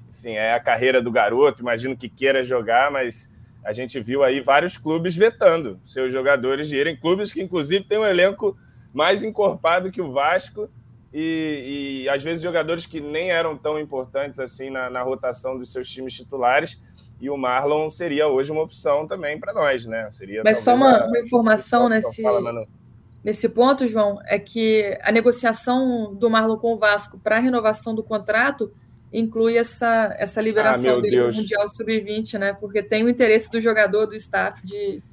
[0.10, 3.30] Enfim, é a carreira do garoto, imagino que queira jogar, mas
[3.64, 7.98] a gente viu aí vários clubes vetando seus jogadores de irem, clubes que inclusive têm
[7.98, 8.58] um elenco
[8.94, 10.70] mais encorpado que o Vasco
[11.14, 15.72] e, e às vezes jogadores que nem eram tão importantes assim na, na, rotação dos
[15.72, 16.82] seus times titulares.
[17.20, 20.10] E o Marlon seria hoje uma opção também para nós, né?
[20.12, 22.24] Seria Mas só uma, uma informação nesse,
[23.24, 27.94] nesse ponto, João, é que a negociação do Marlon com o Vasco para a renovação
[27.94, 28.72] do contrato
[29.14, 31.36] inclui essa, essa liberação ah, dele Deus.
[31.36, 32.54] no Mundial Sub-20, né?
[32.54, 35.04] Porque tem o interesse do jogador, do staff de estar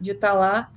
[0.00, 0.70] de tá lá.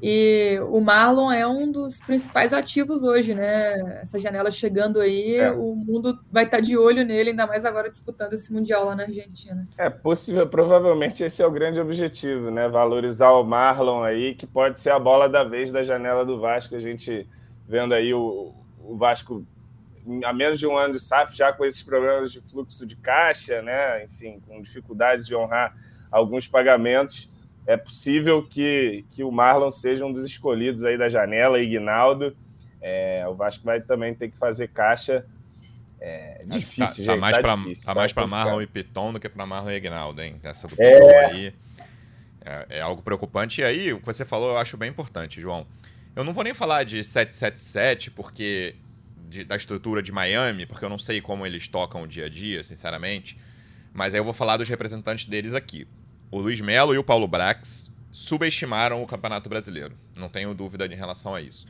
[0.00, 4.00] E o Marlon é um dos principais ativos hoje, né?
[4.00, 5.50] Essa janela chegando aí, é.
[5.50, 8.94] o mundo vai estar tá de olho nele, ainda mais agora disputando esse Mundial lá
[8.94, 9.66] na Argentina.
[9.76, 12.68] É possível, provavelmente esse é o grande objetivo, né?
[12.68, 16.76] Valorizar o Marlon aí, que pode ser a bola da vez da janela do Vasco.
[16.76, 17.28] A gente
[17.66, 19.44] vendo aí o, o Vasco
[20.24, 23.60] há menos de um ano de SAF, já com esses problemas de fluxo de caixa,
[23.62, 24.04] né?
[24.04, 25.74] enfim, com dificuldade de honrar
[26.10, 27.30] alguns pagamentos,
[27.68, 32.34] é possível que, que o Marlon seja um dos escolhidos aí da janela, Ignaldo.
[32.80, 35.26] É, o Vasco vai também ter que fazer caixa.
[36.00, 39.28] É difícil, tá, tá mais tá para tá mais para Marlon e Piton do que
[39.28, 40.40] para Marlon e Ignaldo, hein?
[40.42, 41.24] Essa do Piton é...
[41.26, 41.54] aí
[42.42, 43.60] é, é, algo preocupante.
[43.60, 45.66] E aí, o que você falou eu acho bem importante, João.
[46.16, 48.76] Eu não vou nem falar de 777, porque
[49.28, 52.28] de, da estrutura de Miami, porque eu não sei como eles tocam o dia a
[52.30, 53.38] dia, sinceramente.
[53.92, 55.86] Mas aí eu vou falar dos representantes deles aqui.
[56.30, 59.94] O Luiz Melo e o Paulo Brax subestimaram o Campeonato Brasileiro.
[60.16, 61.66] Não tenho dúvida em relação a isso.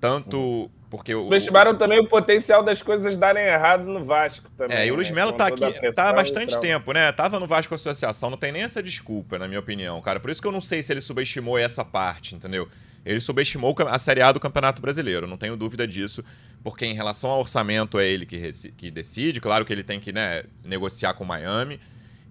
[0.00, 1.24] Tanto porque o.
[1.24, 4.76] Subestimaram também o potencial das coisas darem errado no Vasco também.
[4.76, 5.16] É, e o Luiz né?
[5.16, 5.36] Melo né?
[5.36, 7.12] tá aqui tá há bastante tempo, né?
[7.12, 10.18] Tava no Vasco Associação, não tem nem essa desculpa, na minha opinião, cara.
[10.18, 12.66] Por isso que eu não sei se ele subestimou essa parte, entendeu?
[13.04, 16.22] Ele subestimou a Série A do Campeonato Brasileiro, não tenho dúvida disso,
[16.62, 20.12] porque em relação ao orçamento é ele que, que decide, claro que ele tem que
[20.12, 21.80] né, negociar com o Miami,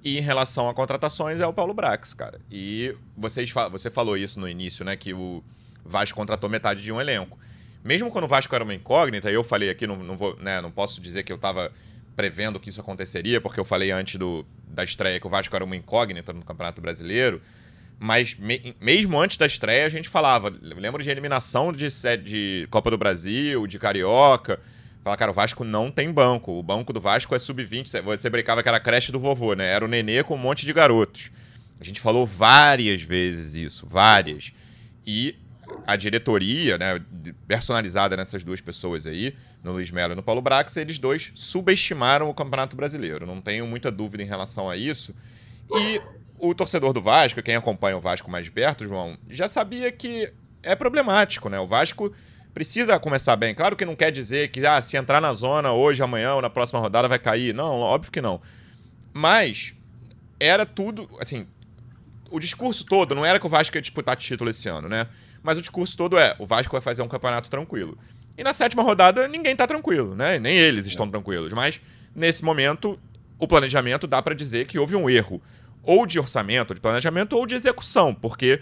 [0.04, 2.40] e em relação a contratações é o Paulo Brax, cara.
[2.52, 5.44] E vocês, você falou isso no início, né, que o
[5.84, 7.38] Vasco contratou metade de um elenco.
[7.84, 10.72] Mesmo quando o Vasco era uma incógnita, eu falei aqui, não, não, vou, né, não
[10.72, 11.72] posso dizer que eu estava
[12.16, 15.64] prevendo que isso aconteceria, porque eu falei antes do, da estreia que o Vasco era
[15.64, 17.42] uma incógnita no Campeonato Brasileiro,
[17.98, 20.54] mas me, mesmo antes da estreia, a gente falava.
[20.62, 21.90] Lembro de eliminação de,
[22.24, 24.60] de Copa do Brasil, de Carioca.
[25.04, 26.52] Fala, cara, o Vasco não tem banco.
[26.52, 28.02] O banco do Vasco é sub-20.
[28.02, 29.68] Você brincava que era a creche do vovô, né?
[29.68, 31.32] Era o nenê com um monte de garotos.
[31.80, 34.52] A gente falou várias vezes isso, várias.
[35.06, 35.36] E
[35.88, 37.02] a diretoria, né,
[37.48, 42.30] personalizada nessas duas pessoas aí, no Luiz Melo e no Paulo Brax, eles dois subestimaram
[42.30, 43.26] o Campeonato Brasileiro.
[43.26, 45.16] Não tenho muita dúvida em relação a isso.
[45.72, 46.02] E
[46.38, 50.32] o torcedor do Vasco, quem acompanha o Vasco mais de perto, João, já sabia que
[50.64, 51.60] é problemático, né?
[51.60, 52.14] O Vasco
[52.54, 53.54] precisa começar bem.
[53.54, 56.50] Claro que não quer dizer que ah, se entrar na zona hoje, amanhã ou na
[56.50, 57.54] próxima rodada vai cair.
[57.54, 58.42] Não, óbvio que não.
[59.14, 59.74] Mas
[60.40, 61.48] era tudo, assim,
[62.30, 65.08] o discurso todo não era que o Vasco ia disputar título esse ano, né?
[65.42, 67.98] Mas o discurso todo é, o Vasco vai fazer um campeonato tranquilo.
[68.38, 70.40] E na sétima rodada ninguém tá tranquilo, né?
[70.40, 71.82] Nem eles estão tranquilos, mas
[72.16, 73.00] nesse momento
[73.38, 75.42] o planejamento dá para dizer que houve um erro
[75.82, 78.62] ou de orçamento, de planejamento, ou de execução, porque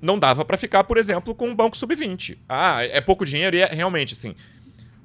[0.00, 2.38] não dava para ficar, por exemplo, com um banco sub-20.
[2.48, 4.34] Ah, é pouco dinheiro e é realmente assim.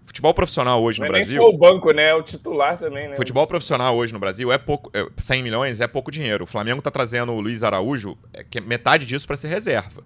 [0.05, 1.41] Futebol profissional hoje não no é Brasil.
[1.41, 2.09] Nem só o banco, né?
[2.09, 3.15] É o titular também, né?
[3.15, 4.91] Futebol profissional hoje no Brasil é pouco.
[4.93, 6.43] É, 100 milhões é pouco dinheiro.
[6.43, 10.03] O Flamengo tá trazendo o Luiz Araújo, é, que é metade disso para ser reserva.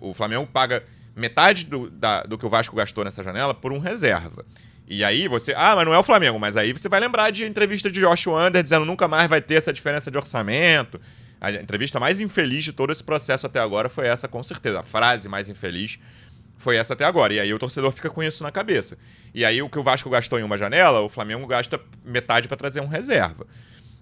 [0.00, 0.82] O, o Flamengo paga
[1.14, 4.44] metade do, da, do que o Vasco gastou nessa janela por um reserva.
[4.88, 5.52] E aí você.
[5.54, 6.38] Ah, mas não é o Flamengo.
[6.38, 9.56] Mas aí você vai lembrar de entrevista de Josh Wander dizendo nunca mais vai ter
[9.56, 10.98] essa diferença de orçamento.
[11.44, 14.80] A entrevista mais infeliz de todo esse processo até agora foi essa, com certeza.
[14.80, 15.98] A frase mais infeliz
[16.56, 17.34] foi essa até agora.
[17.34, 18.96] E aí o torcedor fica com isso na cabeça.
[19.34, 22.56] E aí o que o Vasco gastou em uma janela, o Flamengo gasta metade para
[22.56, 23.46] trazer um reserva.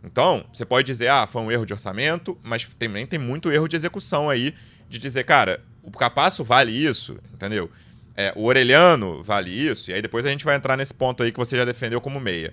[0.05, 3.69] Então, você pode dizer, ah, foi um erro de orçamento, mas também tem muito erro
[3.69, 4.55] de execução aí,
[4.89, 7.71] de dizer, cara, o Capasso vale isso, entendeu?
[8.17, 11.31] É, o Orelhano vale isso, e aí depois a gente vai entrar nesse ponto aí
[11.31, 12.53] que você já defendeu como meia.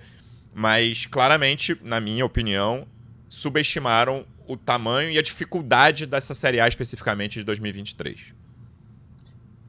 [0.54, 2.86] Mas, claramente, na minha opinião,
[3.28, 8.34] subestimaram o tamanho e a dificuldade dessa Série A especificamente de 2023.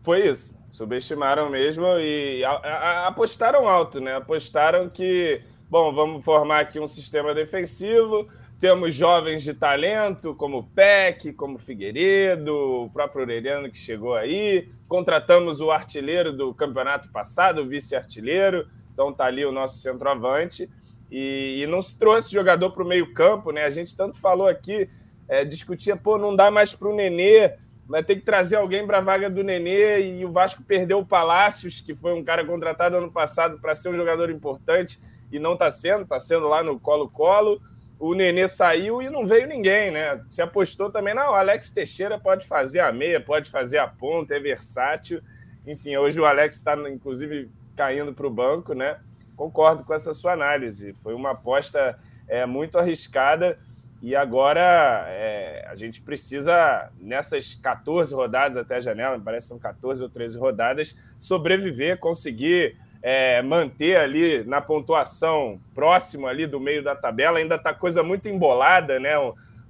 [0.02, 0.60] Foi isso.
[0.72, 4.15] Subestimaram mesmo e a, a, apostaram alto, né?
[4.15, 8.28] Apostaram que, bom, vamos formar aqui um sistema defensivo.
[8.60, 14.67] Temos jovens de talento, como Peck, como Figueiredo, o próprio Aureliano que chegou aí.
[14.88, 18.67] Contratamos o artilheiro do campeonato passado, o vice-artilheiro.
[18.94, 20.67] Então tá ali o nosso centroavante.
[21.12, 23.65] E, e não se trouxe jogador para o meio-campo, né?
[23.65, 24.89] A gente tanto falou aqui,
[25.28, 27.58] é, discutia, pô, não dá mais para o Nenê
[27.91, 31.06] vai ter que trazer alguém para a vaga do Nenê e o Vasco perdeu o
[31.06, 34.97] Palácios, que foi um cara contratado ano passado para ser um jogador importante
[35.30, 37.62] e não está sendo, está sendo lá no Colo-Colo.
[38.00, 40.21] O Nenê saiu e não veio ninguém, né?
[40.30, 44.34] Se apostou também, não, o Alex Teixeira pode fazer a meia, pode fazer a ponta,
[44.34, 45.21] é versátil.
[45.67, 49.00] Enfim, hoje o Alex está, inclusive, caindo para o banco, né?
[49.41, 50.93] Concordo com essa sua análise.
[51.01, 53.58] Foi uma aposta é, muito arriscada
[53.99, 59.49] e agora é, a gente precisa, nessas 14 rodadas até a janela, me parece que
[59.49, 66.60] são 14 ou 13 rodadas, sobreviver, conseguir é, manter ali na pontuação próximo ali do
[66.60, 67.39] meio da tabela.
[67.39, 69.13] Ainda está coisa muito embolada, né?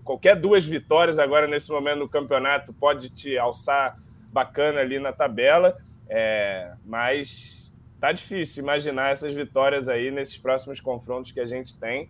[0.04, 3.98] Qualquer duas vitórias agora nesse momento no campeonato pode te alçar
[4.34, 5.78] bacana ali na tabela,
[6.10, 7.61] é, mas
[8.02, 12.10] tá difícil imaginar essas vitórias aí nesses próximos confrontos que a gente tem.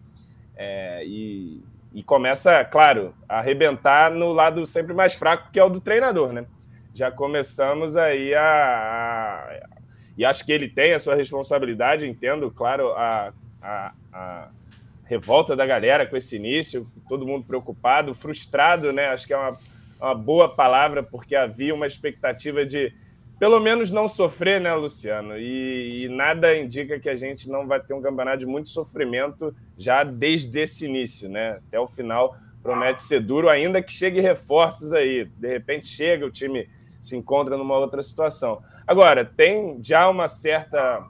[0.56, 1.62] É, e,
[1.94, 6.32] e começa, claro, a arrebentar no lado sempre mais fraco, que é o do treinador,
[6.32, 6.46] né?
[6.94, 9.82] Já começamos aí a, a
[10.18, 14.50] e acho que ele tem a sua responsabilidade, entendo, claro, a, a, a,
[15.06, 19.08] revolta da galera com esse início, todo mundo preocupado, frustrado, né?
[19.08, 19.58] Acho que é uma,
[20.00, 22.94] uma boa palavra, porque havia uma expectativa de
[23.42, 25.36] pelo menos não sofrer, né, Luciano?
[25.36, 29.52] E, e, nada indica que a gente não vai ter um campeonato de muito sofrimento
[29.76, 31.54] já desde esse início, né?
[31.54, 35.26] Até o final promete ser duro, ainda que chegue reforços aí.
[35.26, 36.70] De repente chega, o time
[37.02, 38.62] se encontra numa outra situação.
[38.86, 41.04] Agora, tem já uma certa,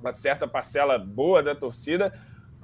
[0.00, 2.12] uma certa parcela boa da torcida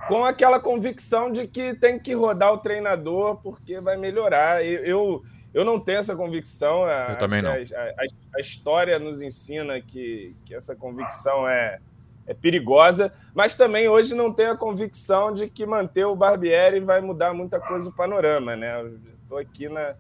[0.09, 4.67] com aquela convicção de que tem que rodar o treinador porque vai melhorar.
[4.67, 5.23] Eu, eu
[5.59, 6.89] eu não tenho essa convicção.
[6.89, 7.51] Eu também não.
[7.51, 11.81] A, a, a, história nos ensina que, que essa convicção é,
[12.29, 17.01] é perigosa, mas também hoje não tenho a convicção de que manter o Barbieri vai
[17.01, 18.89] mudar muita coisa o panorama, né?
[19.21, 19.97] Estou aqui na.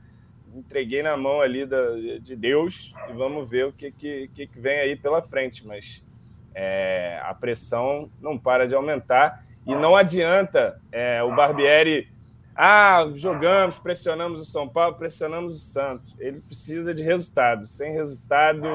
[0.55, 1.90] Entreguei na mão ali da,
[2.21, 5.66] de Deus e vamos ver o que, que, que vem aí pela frente.
[5.66, 6.05] Mas
[6.55, 12.09] é, a pressão não para de aumentar e não adianta é, o Barbieri
[12.61, 16.12] ah, jogamos, pressionamos o São Paulo, pressionamos o Santos.
[16.18, 17.68] Ele precisa de resultado.
[17.68, 18.66] Sem resultado,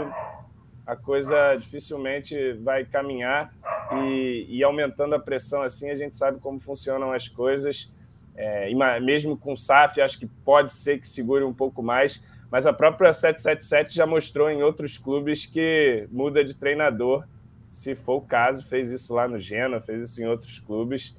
[0.88, 3.54] a coisa dificilmente vai caminhar.
[3.92, 7.92] E, e aumentando a pressão assim, a gente sabe como funcionam as coisas.
[8.38, 12.26] É, mesmo com o SAF, acho que pode ser que segure um pouco mais.
[12.50, 17.28] Mas a própria 777 já mostrou em outros clubes que muda de treinador,
[17.70, 18.66] se for o caso.
[18.66, 21.14] Fez isso lá no Gena, fez isso em outros clubes.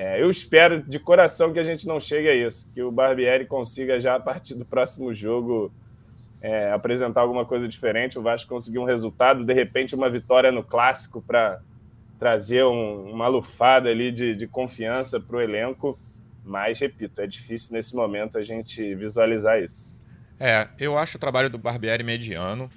[0.00, 3.44] É, eu espero de coração que a gente não chegue a isso, que o Barbieri
[3.46, 5.72] consiga já a partir do próximo jogo
[6.40, 10.62] é, apresentar alguma coisa diferente, o Vasco conseguir um resultado, de repente uma vitória no
[10.62, 11.60] clássico para
[12.16, 15.98] trazer um, uma lufada ali de, de confiança para o elenco.
[16.44, 19.92] Mas, repito, é difícil nesse momento a gente visualizar isso.
[20.38, 22.70] É, eu acho o trabalho do Barbieri mediano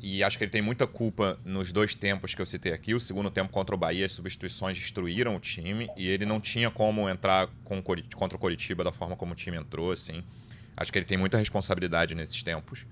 [0.00, 2.94] e acho que ele tem muita culpa nos dois tempos que eu citei aqui.
[2.94, 6.70] O segundo tempo contra o Bahia, as substituições destruíram o time e ele não tinha
[6.70, 10.22] como entrar com, contra o Coritiba da forma como o time entrou, assim.
[10.76, 12.86] Acho que ele tem muita responsabilidade nesses tempos.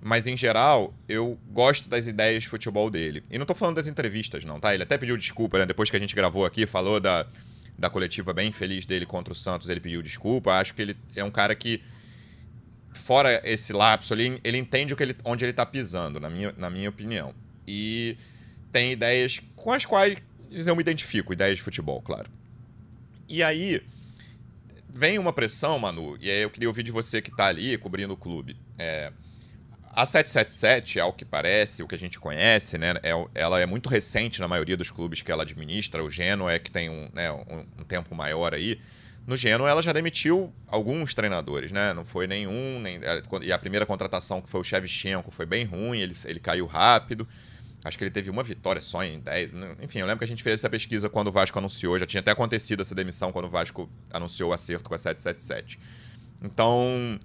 [0.00, 3.22] Mas, em geral, eu gosto das ideias de futebol dele.
[3.30, 4.74] E não tô falando das entrevistas, não, tá?
[4.74, 5.66] Ele até pediu desculpa, né?
[5.66, 7.26] Depois que a gente gravou aqui, falou da,
[7.78, 10.52] da coletiva bem feliz dele contra o Santos, ele pediu desculpa.
[10.54, 11.80] Acho que ele é um cara que
[12.92, 16.54] fora esse lapso ali, ele entende o que ele, onde ele está pisando, na minha,
[16.56, 17.34] na minha opinião.
[17.66, 18.16] E
[18.70, 20.18] tem ideias com as quais
[20.50, 22.30] eu me identifico, ideias de futebol, claro.
[23.28, 23.82] E aí
[24.92, 28.12] vem uma pressão, Manu, e aí eu queria ouvir de você que está ali cobrindo
[28.12, 28.56] o clube.
[28.78, 29.12] É,
[29.94, 33.88] a 777, ao que parece, o que a gente conhece, né, é, ela é muito
[33.88, 36.02] recente na maioria dos clubes que ela administra.
[36.02, 38.80] O Genoa é que tem um, né, um, um tempo maior aí.
[39.26, 41.92] No Genoa, ela já demitiu alguns treinadores, né?
[41.92, 42.80] Não foi nenhum.
[42.80, 46.40] Nem, é, e a primeira contratação, que foi o Shevchenko, foi bem ruim, ele, ele
[46.40, 47.26] caiu rápido.
[47.84, 49.52] Acho que ele teve uma vitória só em 10.
[49.52, 49.76] Né?
[49.80, 51.98] Enfim, eu lembro que a gente fez essa pesquisa quando o Vasco anunciou.
[51.98, 55.80] Já tinha até acontecido essa demissão quando o Vasco anunciou o acerto com a 777.
[56.44, 57.18] Então,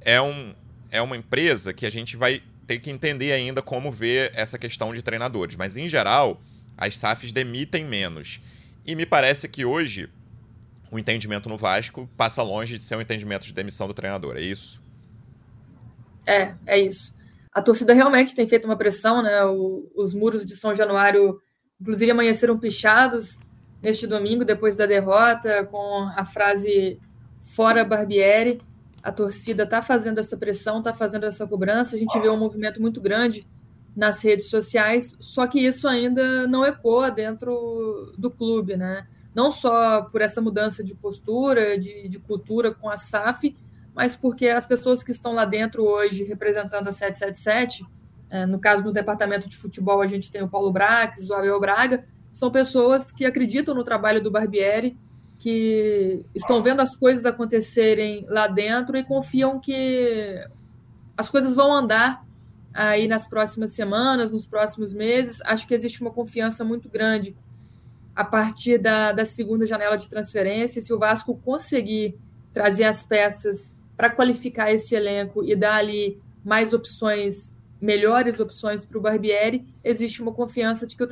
[0.00, 0.54] é, um,
[0.90, 4.94] é uma empresa que a gente vai ter que entender ainda como ver essa questão
[4.94, 5.56] de treinadores.
[5.56, 6.40] Mas, em geral,
[6.76, 8.40] as SAFs demitem menos.
[8.86, 10.08] E me parece que hoje
[10.92, 14.42] o entendimento no Vasco passa longe de ser um entendimento de demissão do treinador, é
[14.42, 14.80] isso?
[16.26, 17.14] É, é isso.
[17.50, 19.42] A torcida realmente tem feito uma pressão, né?
[19.46, 21.40] O, os muros de São Januário,
[21.80, 23.40] inclusive, amanheceram pichados
[23.82, 27.00] neste domingo, depois da derrota, com a frase
[27.42, 28.60] fora Barbieri.
[29.02, 31.96] A torcida está fazendo essa pressão, está fazendo essa cobrança.
[31.96, 33.46] A gente vê um movimento muito grande
[33.96, 39.06] nas redes sociais, só que isso ainda não ecoa dentro do clube, né?
[39.34, 43.56] Não só por essa mudança de postura, de, de cultura com a SAF,
[43.94, 47.86] mas porque as pessoas que estão lá dentro hoje representando a 777,
[48.30, 51.60] é, no caso do departamento de futebol, a gente tem o Paulo Brax, o Abel
[51.60, 54.96] Braga, são pessoas que acreditam no trabalho do Barbieri,
[55.38, 60.42] que estão vendo as coisas acontecerem lá dentro e confiam que
[61.16, 62.24] as coisas vão andar
[62.72, 65.42] aí nas próximas semanas, nos próximos meses.
[65.44, 67.36] Acho que existe uma confiança muito grande
[68.14, 72.18] a partir da, da segunda janela de transferência, se o Vasco conseguir
[72.52, 78.98] trazer as peças para qualificar esse elenco e dar ali mais opções, melhores opções para
[78.98, 81.08] o Barbieri, existe uma confiança de que, o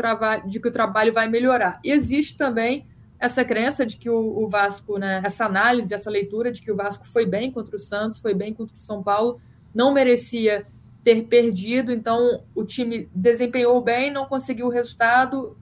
[0.47, 1.81] de que o trabalho vai melhorar.
[1.83, 2.87] E existe também
[3.19, 6.77] essa crença de que o, o Vasco, né, essa análise, essa leitura de que o
[6.77, 9.41] Vasco foi bem contra o Santos, foi bem contra o São Paulo,
[9.75, 10.67] não merecia
[11.05, 15.57] ter perdido, então o time desempenhou bem, não conseguiu o resultado,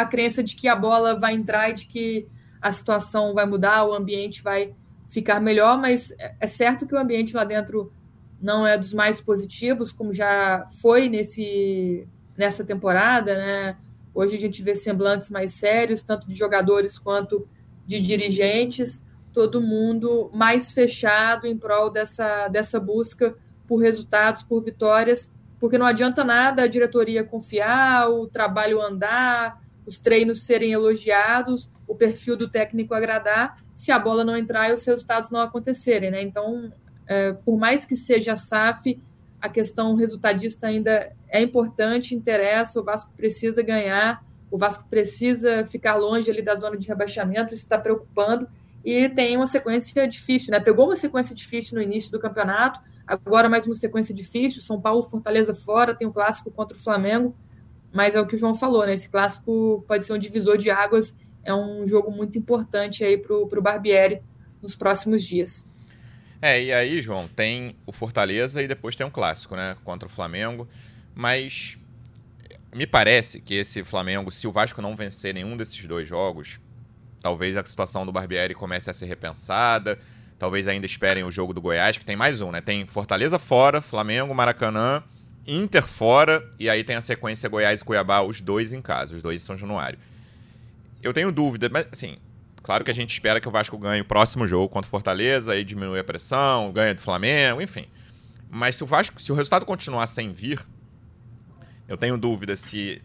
[0.00, 2.26] a crença de que a bola vai entrar e de que
[2.60, 4.74] a situação vai mudar, o ambiente vai
[5.08, 7.92] ficar melhor, mas é certo que o ambiente lá dentro
[8.42, 13.76] não é dos mais positivos, como já foi nesse, nessa temporada, né?
[14.12, 17.48] Hoje a gente vê semblantes mais sérios, tanto de jogadores quanto
[17.86, 19.00] de dirigentes,
[19.32, 23.36] todo mundo mais fechado em prol dessa, dessa busca
[23.66, 29.98] por resultados, por vitórias, porque não adianta nada a diretoria confiar, o trabalho andar, os
[29.98, 34.84] treinos serem elogiados, o perfil do técnico agradar, se a bola não entrar e os
[34.84, 36.22] resultados não acontecerem, né?
[36.22, 36.72] Então,
[37.06, 38.98] é, por mais que seja a SAF,
[39.40, 45.96] a questão resultadista ainda é importante, interessa, o Vasco precisa ganhar, o Vasco precisa ficar
[45.96, 48.48] longe ali da zona de rebaixamento, isso está preocupando,
[48.82, 50.60] e tem uma sequência difícil, né?
[50.60, 55.02] Pegou uma sequência difícil no início do campeonato, agora mais uma sequência difícil, São Paulo,
[55.02, 57.36] Fortaleza fora, tem o um clássico contra o Flamengo,
[57.94, 58.92] mas é o que o João falou, né?
[58.92, 61.14] Esse clássico pode ser um divisor de águas,
[61.44, 64.20] é um jogo muito importante aí para o Barbieri
[64.60, 65.64] nos próximos dias.
[66.42, 69.76] É, e aí, João, tem o Fortaleza e depois tem um clássico, né?
[69.84, 70.68] Contra o Flamengo.
[71.14, 71.78] Mas
[72.74, 76.58] me parece que esse Flamengo, se o Vasco não vencer nenhum desses dois jogos,
[77.20, 80.00] talvez a situação do Barbieri comece a ser repensada.
[80.36, 82.60] Talvez ainda esperem o jogo do Goiás, que tem mais um, né?
[82.60, 85.04] Tem Fortaleza fora, Flamengo, Maracanã
[85.46, 89.22] Inter fora, e aí tem a sequência Goiás e Cuiabá, os dois em casa, os
[89.22, 89.98] dois em São Januário.
[91.02, 92.16] Eu tenho dúvida, mas assim,
[92.62, 95.52] claro que a gente espera que o Vasco ganhe o próximo jogo contra o Fortaleza,
[95.52, 97.86] aí diminui a pressão, ganha do Flamengo, enfim.
[98.50, 100.64] Mas se o Vasco, se o resultado continuar sem vir,
[101.86, 103.02] eu tenho dúvida se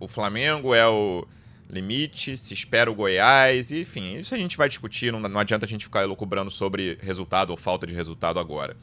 [0.00, 1.26] o Flamengo é o
[1.68, 5.68] limite, se espera o Goiás, enfim, isso a gente vai discutir, não, não adianta a
[5.68, 8.76] gente ficar elucubrando sobre resultado ou falta de resultado agora.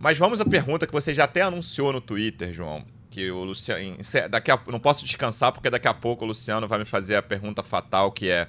[0.00, 2.82] Mas vamos à pergunta que você já até anunciou no Twitter, João.
[3.10, 3.98] Que o Luciano.
[4.30, 7.22] Daqui a, não posso descansar, porque daqui a pouco o Luciano vai me fazer a
[7.22, 8.48] pergunta fatal, que é.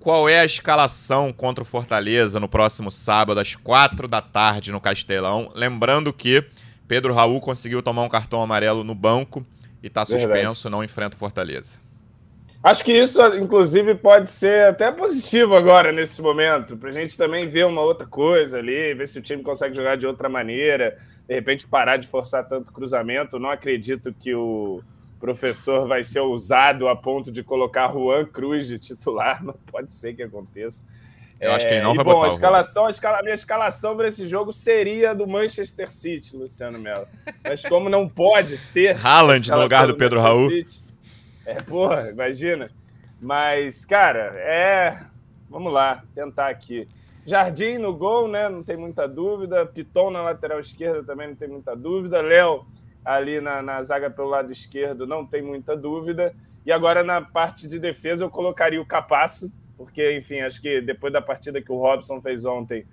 [0.00, 4.80] Qual é a escalação contra o Fortaleza no próximo sábado, às quatro da tarde, no
[4.80, 5.52] Castelão?
[5.54, 6.42] Lembrando que
[6.88, 9.46] Pedro Raul conseguiu tomar um cartão amarelo no banco
[9.82, 11.78] e está suspenso, não enfrenta o Fortaleza.
[12.62, 17.48] Acho que isso, inclusive, pode ser até positivo agora, nesse momento, para a gente também
[17.48, 20.96] ver uma outra coisa ali, ver se o time consegue jogar de outra maneira,
[21.26, 23.36] de repente parar de forçar tanto cruzamento.
[23.36, 24.80] Não acredito que o
[25.18, 30.14] professor vai ser ousado a ponto de colocar Juan Cruz de titular, não pode ser
[30.14, 30.84] que aconteça.
[31.40, 33.34] Eu acho que ele não é, vai bom, botar a escalação, a, escala, a minha
[33.34, 37.08] escalação para esse jogo seria do Manchester City, Luciano Melo.
[37.42, 38.96] Mas como não pode ser.
[39.04, 40.48] Haaland no lugar do Pedro Raul.
[40.48, 40.91] City,
[41.46, 42.70] é, porra, imagina.
[43.20, 44.98] Mas, cara, é.
[45.48, 46.88] Vamos lá, tentar aqui.
[47.26, 48.48] Jardim no gol, né?
[48.48, 49.66] Não tem muita dúvida.
[49.66, 52.20] Piton na lateral esquerda também não tem muita dúvida.
[52.20, 52.66] Léo
[53.04, 56.34] ali na, na zaga pelo lado esquerdo não tem muita dúvida.
[56.64, 61.12] E agora na parte de defesa eu colocaria o Capasso, porque, enfim, acho que depois
[61.12, 62.86] da partida que o Robson fez ontem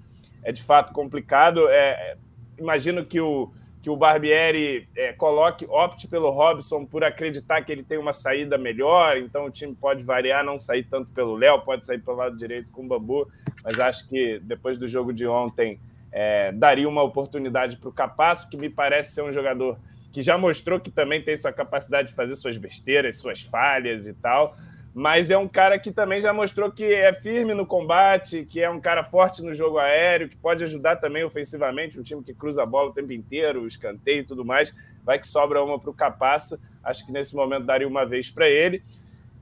[0.43, 1.67] é de fato complicado.
[1.69, 2.17] É,
[2.57, 3.51] imagino que o,
[3.82, 8.57] que o Barbieri é, coloque, opte pelo Robson por acreditar que ele tem uma saída
[8.57, 12.38] melhor, então o time pode variar, não sair tanto pelo Léo, pode sair pelo lado
[12.38, 13.27] direito com o Bambu,
[13.63, 15.80] mas acho que depois do jogo de ontem
[16.11, 19.77] é, daria uma oportunidade para o Capasso, que me parece ser um jogador
[20.11, 24.13] que já mostrou que também tem sua capacidade de fazer suas besteiras, suas falhas e
[24.13, 24.55] tal,
[24.93, 28.69] mas é um cara que também já mostrou que é firme no combate, que é
[28.69, 32.63] um cara forte no jogo aéreo, que pode ajudar também ofensivamente, um time que cruza
[32.63, 34.75] a bola o tempo inteiro, escanteio e tudo mais.
[35.03, 38.49] Vai que sobra uma para o Capasso, acho que nesse momento daria uma vez para
[38.49, 38.83] ele.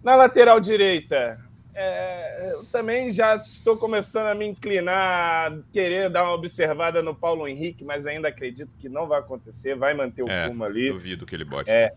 [0.04, 1.40] Na lateral direita,
[1.74, 7.16] é, eu também já estou começando a me inclinar, a querer dar uma observada no
[7.16, 10.92] Paulo Henrique, mas ainda acredito que não vai acontecer, vai manter o é, Puma ali.
[10.92, 11.70] Duvido que ele bote.
[11.70, 11.94] É.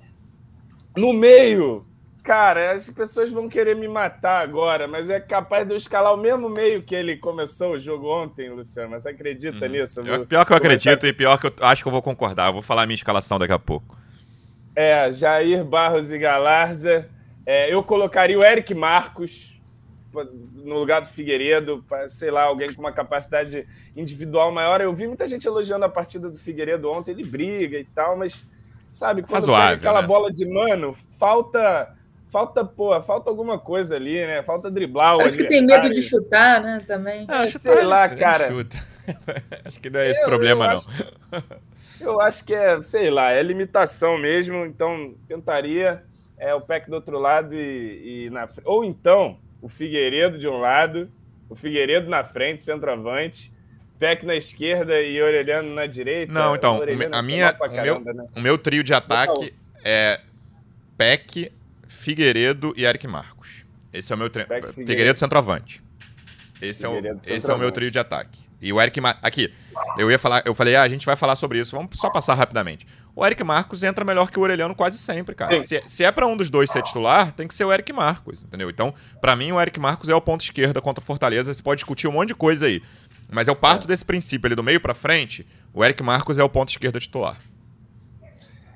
[0.97, 1.87] No meio,
[2.23, 6.19] Cara, as pessoas vão querer me matar agora, mas é capaz de eu escalar o
[6.19, 8.91] mesmo meio que ele começou o jogo ontem, Luciano.
[8.91, 9.73] Mas você acredita uhum.
[9.73, 10.01] nisso?
[10.01, 12.49] Eu, pior que eu acredito e pior que eu acho que eu vou concordar.
[12.49, 13.97] Eu vou falar a minha escalação daqui a pouco.
[14.77, 17.09] É, Jair Barros e Galarza.
[17.47, 19.59] É, eu colocaria o Eric Marcos
[20.13, 23.67] no lugar do Figueiredo, sei lá, alguém com uma capacidade
[23.97, 24.81] individual maior.
[24.81, 28.47] Eu vi muita gente elogiando a partida do Figueiredo ontem, ele briga e tal, mas
[28.93, 30.09] sabe, quando Razoável, aquela né?
[30.09, 31.97] bola de mano, falta
[32.31, 34.43] falta, pô, falta alguma coisa ali, né?
[34.43, 36.79] Falta driblar o Parece que tem medo de chutar, né?
[36.87, 37.27] Também.
[37.29, 38.49] Ah, sei lá, cara.
[38.49, 38.79] Chuta.
[39.65, 40.77] acho que não é esse eu, problema, eu não.
[40.77, 41.45] Acho,
[42.01, 44.65] eu acho que é, sei lá, é limitação mesmo.
[44.65, 46.03] Então, tentaria
[46.39, 50.59] é, o PEC do outro lado e, e na Ou então, o Figueiredo de um
[50.59, 51.11] lado,
[51.49, 53.53] o Figueiredo na frente, centroavante.
[53.99, 56.33] Peck na esquerda e Orelhano na direita.
[56.33, 56.81] Não, então,
[57.13, 58.27] a minha, o, meu, né?
[58.35, 59.53] o meu trio de ataque
[59.85, 60.21] é
[60.97, 61.53] Peck,
[62.01, 63.67] Figueiredo e Eric Marcos.
[63.93, 64.49] Esse é o meu treino.
[64.49, 64.87] Figueiredo.
[64.87, 65.83] Figueiredo centroavante.
[66.63, 67.33] Esse, Figueiredo é, o, centroavante.
[67.33, 68.41] esse é o meu trio de ataque.
[68.59, 69.19] E o Eric Mar...
[69.23, 69.53] aqui,
[69.99, 71.77] eu ia falar, eu falei, ah, a gente vai falar sobre isso.
[71.77, 72.87] Vamos só passar rapidamente.
[73.15, 75.59] O Eric Marcos entra melhor que o Orelhano quase sempre, cara.
[75.61, 78.43] Se, se, é para um dos dois ser titular, tem que ser o Eric Marcos,
[78.45, 78.71] entendeu?
[78.71, 81.53] Então, para mim, o Eric Marcos é o ponto esquerda contra o Fortaleza.
[81.53, 82.83] Você pode discutir um monte de coisa aí.
[83.31, 83.89] Mas eu parto é.
[83.89, 87.37] desse princípio ali do meio para frente, o Eric Marcos é o ponto esquerda titular.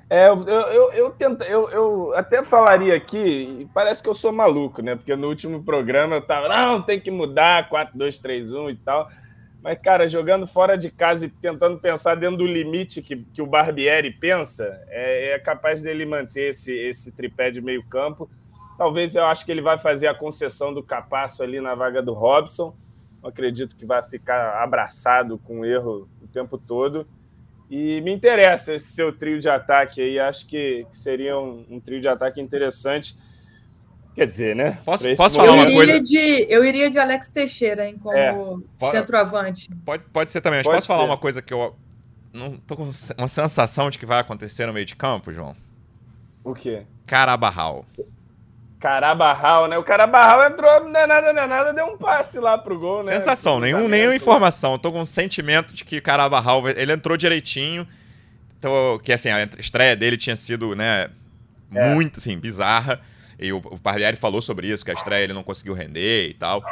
[0.07, 1.15] É, eu, eu, eu,
[1.47, 4.95] eu, eu até falaria aqui, parece que eu sou maluco, né?
[4.95, 8.75] Porque no último programa eu tava, não, tem que mudar 4, 2, 3, 1 e
[8.75, 9.09] tal.
[9.63, 13.47] Mas, cara, jogando fora de casa e tentando pensar dentro do limite que, que o
[13.47, 18.29] Barbieri pensa, é, é capaz dele manter esse, esse tripé de meio campo.
[18.77, 22.13] Talvez eu acho que ele vai fazer a concessão do Capasso ali na vaga do
[22.13, 22.75] Robson.
[23.23, 27.07] Não acredito que vai ficar abraçado com o erro o tempo todo.
[27.69, 30.19] E me interessa esse seu trio de ataque aí.
[30.19, 33.17] Acho que, que seria um, um, trio de ataque interessante.
[34.13, 34.77] Quer dizer, né?
[34.85, 35.99] Posso, posso falar uma coisa?
[35.99, 38.33] De, eu iria de Alex Teixeira, hein, como é.
[38.91, 39.69] centroavante.
[39.83, 40.59] Pode, pode ser também.
[40.59, 40.93] Mas pode posso ser.
[40.93, 41.75] falar uma coisa que eu
[42.33, 45.55] não tô com uma sensação de que vai acontecer no meio de campo, João?
[46.43, 46.83] O quê?
[47.05, 47.85] Carabarral.
[48.85, 49.79] Carabarral, né?
[49.79, 53.03] O Carabarral entrou, não é nada, não é nada, deu um passe lá pro gol,
[53.03, 53.13] né?
[53.13, 54.77] Sensação, nenhum, nenhuma informação.
[54.77, 57.87] Tô com um sentimento de que Carabarral, ele entrou direitinho.
[58.59, 61.09] Então, que assim, a estreia dele tinha sido, né,
[61.73, 61.95] é.
[61.95, 63.01] muito, assim, bizarra.
[63.39, 66.35] E o, o Parlieri falou sobre isso, que a estreia ele não conseguiu render e
[66.35, 66.63] tal.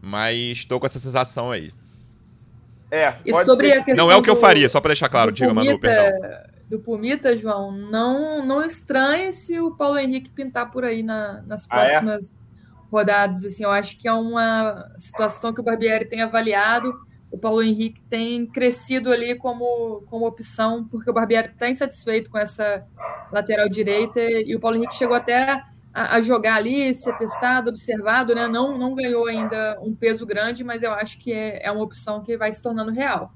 [0.00, 1.70] Mas tô com essa sensação aí.
[2.90, 3.90] É, e sobre ser.
[3.90, 6.18] a Não é o que eu faria, só para deixar claro, diga, Manu, perdão
[6.68, 11.66] do Pumita, João, não, não estranhe se o Paulo Henrique pintar por aí na, nas
[11.66, 12.86] próximas ah, é?
[12.90, 13.44] rodadas.
[13.44, 16.94] Assim, eu acho que é uma situação que o Barbieri tem avaliado.
[17.30, 22.38] O Paulo Henrique tem crescido ali como, como opção, porque o Barbieri está insatisfeito com
[22.38, 22.86] essa
[23.32, 25.62] lateral direita e o Paulo Henrique chegou até
[25.92, 28.46] a, a, jogar ali, ser testado, observado, né?
[28.46, 32.22] Não, não ganhou ainda um peso grande, mas eu acho que é, é uma opção
[32.22, 33.32] que vai se tornando real.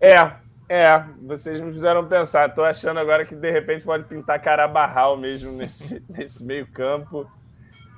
[0.00, 2.48] É, é, vocês me fizeram pensar.
[2.48, 7.30] Estou achando agora que de repente pode pintar Carabarral mesmo nesse, nesse meio campo.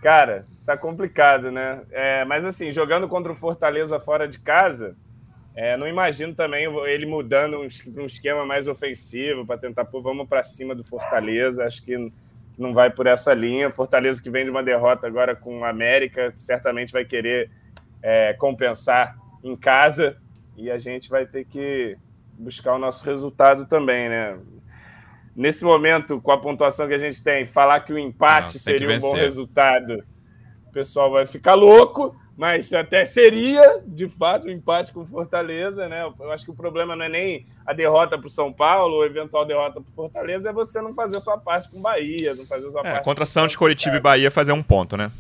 [0.03, 1.83] Cara, tá complicado, né?
[1.91, 4.97] É, mas assim, jogando contra o Fortaleza fora de casa,
[5.55, 7.69] é, não imagino também ele mudando um,
[8.01, 11.65] um esquema mais ofensivo para tentar, pô, vamos para cima do Fortaleza.
[11.65, 12.13] Acho que
[12.59, 13.71] não vai por essa linha.
[13.71, 17.51] Fortaleza que vem de uma derrota agora com o América, certamente vai querer
[18.03, 20.17] é, compensar em casa
[20.57, 21.97] e a gente vai ter que
[22.39, 24.39] buscar o nosso resultado também, né?
[25.35, 28.97] Nesse momento, com a pontuação que a gente tem, falar que o empate Não, seria
[28.97, 30.03] um bom resultado,
[30.67, 36.11] o pessoal vai ficar louco, mas até seria, de fato, um empate com Fortaleza, né?
[36.21, 39.05] Eu acho que o problema não é nem a derrota para o São Paulo, ou
[39.07, 42.67] eventual derrota para Fortaleza, é você não fazer a sua parte com Bahia, não fazer
[42.67, 43.05] a sua é, parte.
[43.05, 45.11] Contra Santos, Coritiba e Bahia fazer um ponto, né?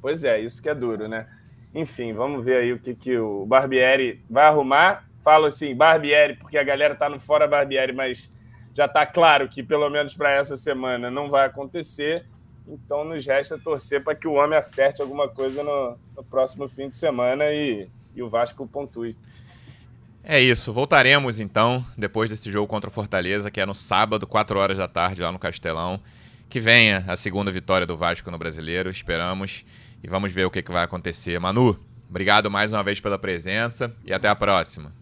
[0.00, 1.26] Pois é, isso que é duro, né?
[1.74, 5.08] Enfim, vamos ver aí o que, que o Barbieri vai arrumar.
[5.22, 8.32] Falo assim, Barbieri, porque a galera tá no fora Barbieri, mas
[8.74, 12.26] já tá claro que pelo menos para essa semana não vai acontecer.
[12.66, 16.88] Então nos resta torcer para que o homem acerte alguma coisa no, no próximo fim
[16.88, 19.16] de semana e, e, o Vasco pontue.
[20.24, 24.58] É isso, voltaremos então depois desse jogo contra o Fortaleza, que é no sábado, 4
[24.58, 26.00] horas da tarde, lá no Castelão.
[26.48, 29.64] Que venha a segunda vitória do Vasco no brasileiro, esperamos.
[30.02, 31.38] E vamos ver o que, que vai acontecer.
[31.40, 35.01] Manu, obrigado mais uma vez pela presença e até a próxima.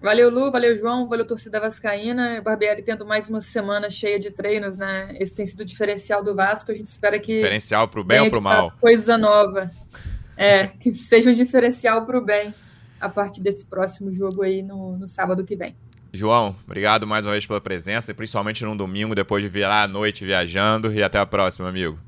[0.00, 2.40] Valeu, Lu, valeu, João, valeu, torcida vascaína.
[2.42, 5.16] Barbieri tendo mais uma semana cheia de treinos, né?
[5.18, 6.70] Esse tem sido o diferencial do Vasco.
[6.70, 7.36] A gente espera que.
[7.36, 8.70] Diferencial para o bem ou para o mal?
[8.80, 9.70] Coisa nova.
[10.36, 12.54] É, que seja um diferencial para o bem
[13.00, 15.74] a partir desse próximo jogo aí no, no sábado que vem.
[16.12, 20.24] João, obrigado mais uma vez pela presença, principalmente num domingo, depois de virar a noite
[20.24, 20.92] viajando.
[20.92, 21.98] E até a próxima, amigo.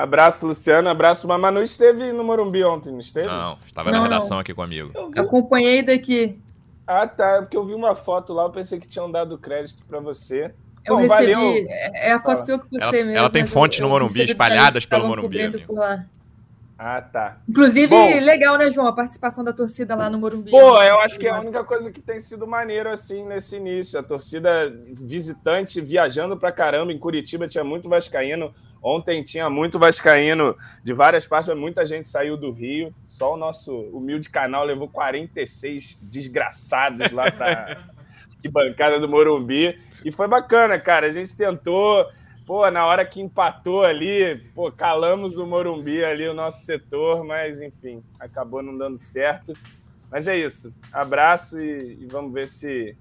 [0.00, 0.88] Abraço, Luciano.
[0.88, 1.28] Abraço.
[1.28, 3.28] Mas Manu esteve no Morumbi ontem, não esteve?
[3.28, 4.40] Não, estava não, na redação não.
[4.40, 4.90] aqui comigo.
[4.94, 6.40] Eu acompanhei daqui.
[6.86, 7.36] Ah, tá.
[7.36, 10.54] É porque eu vi uma foto lá, eu pensei que tinham dado crédito para você.
[10.86, 11.32] Eu Bom, recebi.
[11.34, 11.66] Valeu.
[11.68, 13.18] É a foto que eu postei ela, mesmo.
[13.18, 15.66] Ela tem fonte eu, no Morumbi, espalhadas pelo Morumbi.
[16.78, 17.36] Ah, tá.
[17.46, 18.86] Inclusive, Bom, legal, né, João?
[18.86, 20.50] A participação da torcida lá no Morumbi.
[20.50, 24.00] Pô, eu acho que é a única coisa que tem sido maneiro, assim, nesse início.
[24.00, 26.90] A torcida visitante viajando pra caramba.
[26.90, 28.54] Em Curitiba tinha muito vascaíno.
[28.82, 32.94] Ontem tinha muito vascaíno de várias partes, muita gente saiu do Rio.
[33.08, 37.84] Só o nosso humilde canal levou 46 desgraçados lá para
[38.40, 39.78] que bancada do Morumbi.
[40.02, 41.06] E foi bacana, cara.
[41.06, 42.06] A gente tentou,
[42.46, 47.60] pô, na hora que empatou ali, pô, calamos o Morumbi ali, o nosso setor, mas
[47.60, 49.52] enfim, acabou não dando certo.
[50.10, 50.74] Mas é isso.
[50.90, 52.96] Abraço e, e vamos ver se,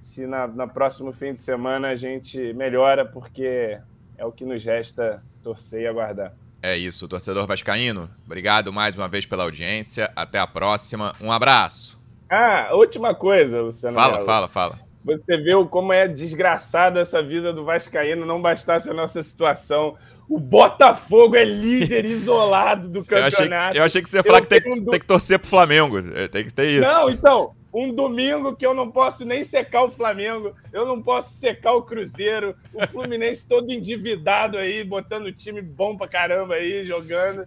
[0.00, 3.78] se na, na próximo fim de semana a gente melhora, porque
[4.18, 6.34] é o que nos resta torcer e aguardar.
[6.60, 8.10] É isso, torcedor vascaíno.
[8.26, 10.10] Obrigado mais uma vez pela audiência.
[10.16, 11.12] Até a próxima.
[11.20, 11.98] Um abraço.
[12.28, 13.94] Ah, última coisa, Luciano.
[13.94, 14.26] Fala, Melo.
[14.26, 14.78] fala, fala.
[15.04, 19.96] Você viu como é desgraçada essa vida do vascaíno, não bastasse a nossa situação.
[20.28, 23.40] O Botafogo é líder isolado do campeonato.
[23.40, 26.02] Eu achei, eu achei que você ia falar que tem, tem, que torcer pro Flamengo.
[26.28, 26.92] Tem que ter isso.
[26.92, 31.34] Não, então, um domingo que eu não posso nem secar o Flamengo, eu não posso
[31.34, 37.46] secar o Cruzeiro, o Fluminense todo endividado aí, botando time bom pra caramba aí, jogando.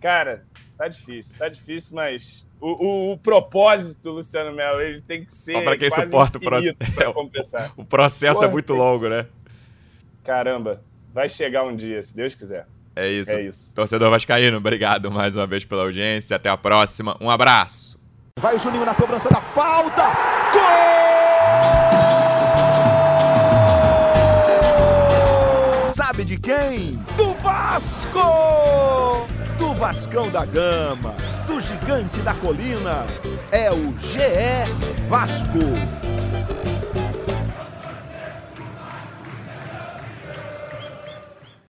[0.00, 0.44] Cara,
[0.76, 5.52] tá difícil, tá difícil, mas o, o, o propósito, Luciano Melo, ele tem que ser.
[5.52, 6.76] Só pra quem suporta o processo.
[7.00, 9.26] É, o processo é Porra, é muito longo, né?
[10.22, 12.66] Caramba, vai chegar um dia, se Deus quiser.
[12.96, 13.30] É isso.
[13.30, 13.74] É isso.
[13.74, 16.34] Torcedor Vascaíno, obrigado mais uma vez pela audiência.
[16.34, 17.14] Até a próxima.
[17.20, 17.95] Um abraço.
[18.38, 20.02] Vai o Juninho na cobrança da falta.
[20.52, 20.60] Gol!
[25.90, 27.02] Sabe de quem?
[27.16, 29.24] Do Vasco!
[29.56, 31.14] Do Vascão da Gama,
[31.46, 33.06] do Gigante da Colina.
[33.50, 34.66] É o GE
[35.08, 36.05] Vasco.